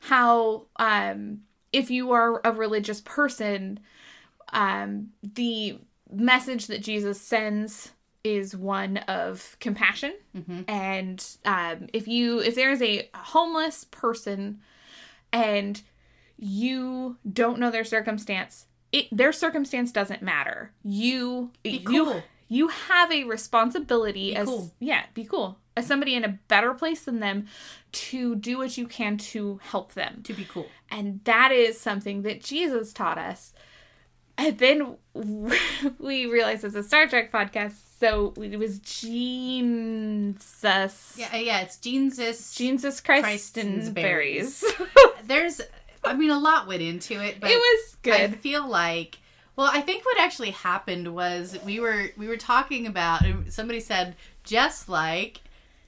how 0.00 0.66
um 0.76 1.40
if 1.72 1.90
you 1.90 2.10
are 2.12 2.40
a 2.44 2.52
religious 2.52 3.00
person 3.02 3.78
um 4.52 5.08
the 5.22 5.78
message 6.12 6.66
that 6.66 6.82
Jesus 6.82 7.20
sends 7.20 7.92
is 8.24 8.56
one 8.56 8.96
of 8.98 9.56
compassion 9.60 10.12
Mhm. 10.36 10.64
and 10.68 11.24
um 11.44 11.86
if 11.92 12.08
you 12.08 12.40
if 12.40 12.54
there's 12.54 12.82
a 12.82 13.08
homeless 13.14 13.84
person 13.84 14.60
and 15.32 15.80
you 16.36 17.16
don't 17.30 17.58
know 17.60 17.70
their 17.70 17.84
circumstance 17.84 18.66
it 18.92 19.06
their 19.12 19.32
circumstance 19.32 19.92
doesn't 19.92 20.22
matter 20.22 20.72
you 20.82 21.52
Be 21.62 21.70
you 21.88 22.04
cool. 22.06 22.22
You 22.52 22.68
have 22.68 23.12
a 23.12 23.24
responsibility 23.24 24.30
Be 24.32 24.36
as 24.36 24.48
cool. 24.48 24.72
yeah 24.80 25.04
be 25.14 25.24
cool 25.24 25.58
as 25.76 25.86
somebody 25.86 26.14
in 26.14 26.24
a 26.24 26.38
better 26.48 26.74
place 26.74 27.04
than 27.04 27.20
them 27.20 27.46
to 27.92 28.34
do 28.34 28.58
what 28.58 28.76
you 28.76 28.86
can 28.86 29.16
to 29.18 29.60
help 29.62 29.94
them 29.94 30.20
to 30.24 30.34
be 30.34 30.44
cool. 30.44 30.66
and 30.90 31.20
that 31.24 31.52
is 31.52 31.80
something 31.80 32.22
that 32.22 32.42
jesus 32.42 32.92
taught 32.92 33.18
us 33.18 33.52
and 34.36 34.58
then 34.58 34.96
we 35.98 36.26
realized 36.26 36.64
it's 36.64 36.74
a 36.74 36.82
star 36.82 37.06
trek 37.06 37.32
podcast 37.32 37.74
so 37.98 38.34
it 38.38 38.58
was 38.58 38.78
jesus 38.80 41.14
Yeah, 41.16 41.36
yeah. 41.36 41.60
It's 41.60 41.76
Jesus. 41.76 42.54
jesus 42.54 43.00
christ 43.00 43.24
Christen's 43.24 43.86
and 43.86 43.94
berries 43.94 44.64
There's, 45.24 45.60
I 46.02 46.14
mean, 46.14 46.30
a 46.30 46.38
lot 46.38 46.66
went 46.66 46.82
into 46.82 47.22
it, 47.22 47.36
but 47.40 47.50
it 47.52 47.56
was 47.56 47.96
good. 48.02 48.14
I 48.20 48.28
feel 48.28 48.66
like 48.66 49.18
well, 49.56 49.70
I 49.72 49.80
think 49.80 50.04
what 50.04 50.18
actually 50.18 50.50
happened 50.50 51.14
was 51.14 51.58
we 51.64 51.80
were 51.80 52.10
we 52.16 52.28
were 52.28 52.36
talking 52.36 52.86
about 52.86 53.24
and 53.24 53.52
somebody 53.52 53.80
said 53.80 54.16
just 54.44 54.88
like 54.88 55.40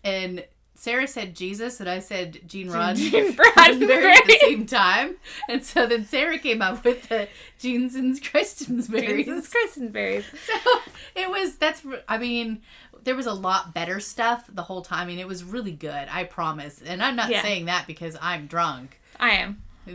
and 0.05 0.44
Sarah 0.75 1.07
said 1.07 1.37
Jesus 1.37 1.79
and 1.79 1.88
I 1.88 2.01
said 2.01 2.40
Gene 2.46 2.68
Rod 2.68 2.96
Gene 2.96 3.12
Roddenberry 3.37 4.11
at 4.16 4.27
the 4.27 4.38
same 4.40 4.66
time. 4.66 5.14
And 5.48 5.64
so 5.64 5.87
then 5.87 6.05
Sarah 6.05 6.38
came 6.38 6.61
up 6.61 6.85
with 6.85 7.09
the 7.09 7.29
Jeans 7.61 7.94
and 7.94 8.20
Kristen's 8.22 8.88
berries. 8.88 9.27
jesus 9.27 9.48
christ 9.48 9.77
and 9.77 9.92
berries 9.92 10.25
So 10.46 10.55
it 11.14 11.31
was 11.31 11.57
that's 11.57 11.83
I 12.09 12.18
mean 12.18 12.62
there 13.05 13.14
was 13.16 13.27
a 13.27 13.33
lot 13.33 13.72
better 13.75 14.01
stuff 14.01 14.44
the 14.53 14.62
whole 14.62 14.83
time. 14.83 15.01
I 15.01 15.07
mean 15.07 15.18
it 15.20 15.29
was 15.29 15.44
really 15.44 15.72
good, 15.72 16.09
I 16.11 16.25
promise. 16.25 16.83
And 16.85 17.01
I'm 17.03 17.14
not 17.16 17.31
Yeah. 17.31 17.42
saying 17.42 17.66
that 17.66 17.87
because 17.87 18.16
I'm 18.20 18.46
drunk. 18.46 18.98
i 19.20 19.31
am 19.31 19.62
but 19.87 19.92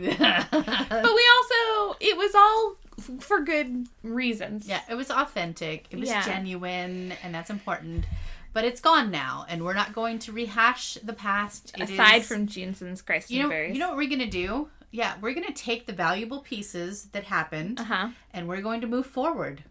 also 1.36 1.96
it 2.00 2.16
was 2.16 2.34
all 2.34 2.76
for 3.20 3.40
good 3.40 3.88
reasons 4.02 4.66
Yeah, 4.68 4.80
it 4.88 4.94
was 4.94 5.10
authentic. 5.10 5.86
It 5.90 5.98
was 5.98 6.08
Yeah. 6.08 6.24
genuine 6.24 7.12
and 7.22 7.34
that's 7.34 7.50
important. 7.50 8.04
But 8.52 8.64
it's 8.64 8.80
gone 8.80 9.10
now 9.10 9.44
and 9.48 9.64
we're 9.64 9.74
not 9.74 9.92
going 9.92 10.18
to 10.20 10.32
rehash 10.32 10.94
the 11.02 11.12
past. 11.12 11.72
It 11.78 11.90
aside 11.90 12.22
is- 12.22 12.28
from 12.28 12.46
Jensen's 12.46 13.02
Christ 13.02 13.30
you 13.30 13.42
know, 13.48 13.50
you 13.54 13.78
know 13.78 13.88
what 13.88 13.96
we're 13.96 14.08
gonna 14.08 14.26
do? 14.26 14.68
Yeah, 14.90 15.14
we're 15.20 15.34
gonna 15.34 15.52
take 15.52 15.86
the 15.86 15.92
valuable 15.92 16.40
pieces 16.40 17.06
that 17.12 17.24
happened 17.24 17.80
uh-huh 17.80 18.08
and 18.32 18.48
we're 18.48 18.62
going 18.62 18.80
to 18.80 18.86
move 18.86 19.06
forward. 19.06 19.64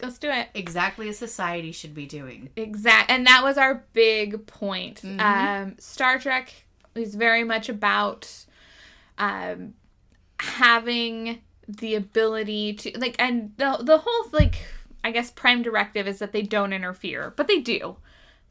let's 0.00 0.16
do 0.18 0.30
it 0.30 0.48
Exactly 0.54 1.08
as 1.10 1.18
society 1.18 1.70
should 1.72 1.94
be 1.94 2.06
doing. 2.06 2.48
exact 2.56 3.10
and 3.10 3.26
that 3.26 3.42
was 3.42 3.58
our 3.58 3.84
big 3.92 4.46
point 4.46 5.02
Mhm. 5.02 5.20
um 5.20 5.74
star 5.78 6.18
trek 6.18 6.64
is 6.94 7.14
very 7.14 7.44
much 7.44 7.68
about 7.68 8.30
um 9.18 9.74
having 10.40 11.40
the 11.78 11.94
ability 11.94 12.74
to 12.74 12.98
like 12.98 13.16
and 13.18 13.52
the 13.56 13.78
the 13.80 13.98
whole 13.98 14.28
like 14.32 14.64
i 15.04 15.10
guess 15.10 15.30
prime 15.30 15.62
directive 15.62 16.06
is 16.06 16.18
that 16.18 16.32
they 16.32 16.42
don't 16.42 16.72
interfere 16.72 17.32
but 17.36 17.48
they 17.48 17.60
do 17.60 17.96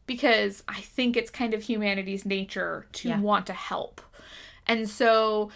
because 0.06 0.64
i 0.68 0.80
think 0.82 1.16
it's 1.16 1.30
kind 1.30 1.54
of 1.54 1.64
humanity's 1.64 2.26
nature 2.26 2.88
to 2.94 3.10
Yeah. 3.10 3.20
want 3.20 3.46
to 3.48 3.54
help 3.54 4.02
and 4.68 4.90
so 4.90 5.52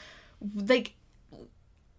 like 0.56 0.94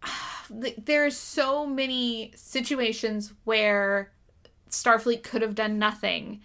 like, 0.51 0.77
there's 0.85 1.17
so 1.17 1.67
many 1.67 2.33
situations 2.37 3.33
where 3.45 4.13
Starfleet 4.71 5.23
could 5.23 5.43
have 5.43 5.55
done 5.55 5.79
nothing 5.79 6.41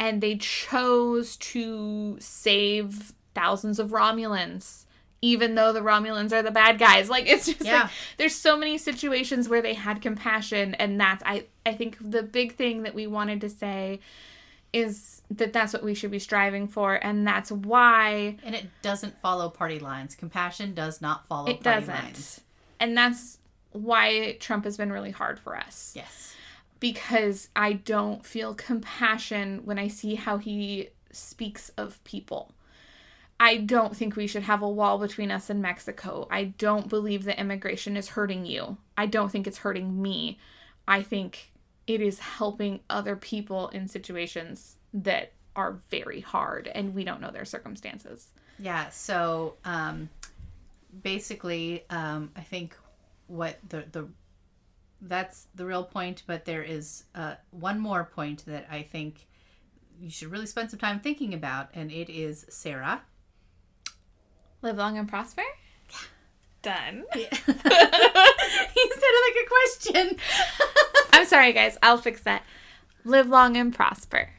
and 0.00 0.20
they 0.20 0.36
chose 0.36 1.36
to 1.36 2.16
save 2.20 3.12
thousands 3.34 3.78
of 3.78 3.90
Romulans 3.90 4.84
even 5.20 5.54
though 5.56 5.72
the 5.72 5.80
Romulans 5.80 6.32
are 6.32 6.42
the 6.42 6.50
bad 6.50 6.78
guys 6.78 7.10
like 7.10 7.26
it's 7.26 7.46
just 7.46 7.62
Yeah. 7.64 7.82
like 7.82 7.90
there's 8.18 8.34
so 8.34 8.56
many 8.56 8.78
situations 8.78 9.48
where 9.48 9.60
they 9.62 9.74
had 9.74 10.00
compassion 10.00 10.74
and 10.76 11.00
that's 11.00 11.22
I 11.26 11.46
I 11.66 11.74
think 11.74 11.96
the 12.00 12.22
big 12.22 12.54
thing 12.54 12.82
that 12.84 12.94
we 12.94 13.06
wanted 13.06 13.40
to 13.42 13.48
say 13.50 14.00
is 14.72 15.22
that 15.30 15.52
that's 15.52 15.72
what 15.72 15.82
we 15.82 15.94
should 15.94 16.10
be 16.10 16.18
striving 16.18 16.68
for 16.68 16.94
and 16.94 17.26
that's 17.26 17.50
why 17.50 18.36
And 18.44 18.54
it 18.54 18.66
doesn't 18.82 19.18
follow 19.20 19.48
party 19.48 19.78
lines. 19.78 20.14
Compassion 20.14 20.74
does 20.74 21.00
not 21.00 21.26
follow 21.26 21.48
it 21.48 21.62
party 21.62 21.80
doesn't 21.86 21.94
lines. 22.04 22.40
and 22.78 22.96
that's 22.96 23.38
why 23.72 24.36
Trump 24.40 24.64
has 24.64 24.76
been 24.76 24.92
really 24.92 25.10
hard 25.10 25.38
for 25.40 25.56
us 25.56 25.92
Yes. 25.96 26.34
because 26.80 27.48
I 27.56 27.72
don't 27.74 28.24
feel 28.24 28.54
compassion 28.54 29.62
when 29.64 29.78
I 29.78 29.88
see 29.88 30.14
how 30.14 30.38
he 30.38 30.88
speaks 31.10 31.70
of 31.76 32.02
people. 32.04 32.52
I 33.40 33.58
don't 33.58 33.96
think 33.96 34.16
we 34.16 34.26
should 34.26 34.42
have 34.42 34.62
a 34.62 34.68
wall 34.68 34.98
between 34.98 35.30
us 35.30 35.48
and 35.48 35.62
Mexico. 35.62 36.26
I 36.30 36.44
don't 36.44 36.88
believe 36.88 37.24
that 37.24 37.38
immigration 37.38 37.96
is 37.96 38.08
hurting 38.08 38.46
you. 38.46 38.78
I 38.96 39.06
don't 39.06 39.30
think 39.30 39.46
it's 39.46 39.58
hurting 39.58 40.00
me. 40.02 40.38
I 40.88 41.02
think 41.02 41.52
it 41.86 42.00
is 42.00 42.18
helping 42.18 42.80
other 42.90 43.14
people 43.14 43.68
in 43.68 43.86
situations 43.86 44.76
that 44.92 45.32
are 45.54 45.78
very 45.90 46.20
hard 46.20 46.68
and 46.68 46.94
we 46.94 47.04
don't 47.04 47.20
know 47.20 47.30
their 47.30 47.44
circumstances. 47.44 48.28
Yeah. 48.58 48.88
So 48.90 49.54
um, 49.64 50.08
basically, 51.02 51.84
um, 51.90 52.30
I 52.36 52.40
think 52.40 52.76
what 53.28 53.58
the 53.68 53.84
the 53.92 54.08
that's 55.00 55.46
the 55.54 55.64
real 55.64 55.84
point. 55.84 56.24
But 56.26 56.44
there 56.44 56.62
is 56.62 57.04
uh, 57.14 57.34
one 57.50 57.78
more 57.78 58.04
point 58.04 58.44
that 58.46 58.66
I 58.70 58.82
think 58.82 59.26
you 60.00 60.10
should 60.10 60.30
really 60.30 60.46
spend 60.46 60.70
some 60.70 60.78
time 60.78 61.00
thinking 61.00 61.34
about, 61.34 61.68
and 61.74 61.90
it 61.90 62.10
is 62.10 62.46
Sarah. 62.48 63.02
Live 64.62 64.76
long 64.76 64.98
and 64.98 65.08
prosper? 65.08 65.42
Yeah. 65.90 65.96
Done. 66.62 67.04
he 67.14 67.24
said 67.30 67.54
it 68.74 69.22
like 69.26 69.44
a 69.44 69.48
question. 69.48 70.16
I'm 71.12 71.26
sorry, 71.26 71.52
guys. 71.52 71.78
I'll 71.82 71.98
fix 71.98 72.22
that. 72.22 72.42
Live 73.04 73.28
long 73.28 73.56
and 73.56 73.74
prosper. 73.74 74.30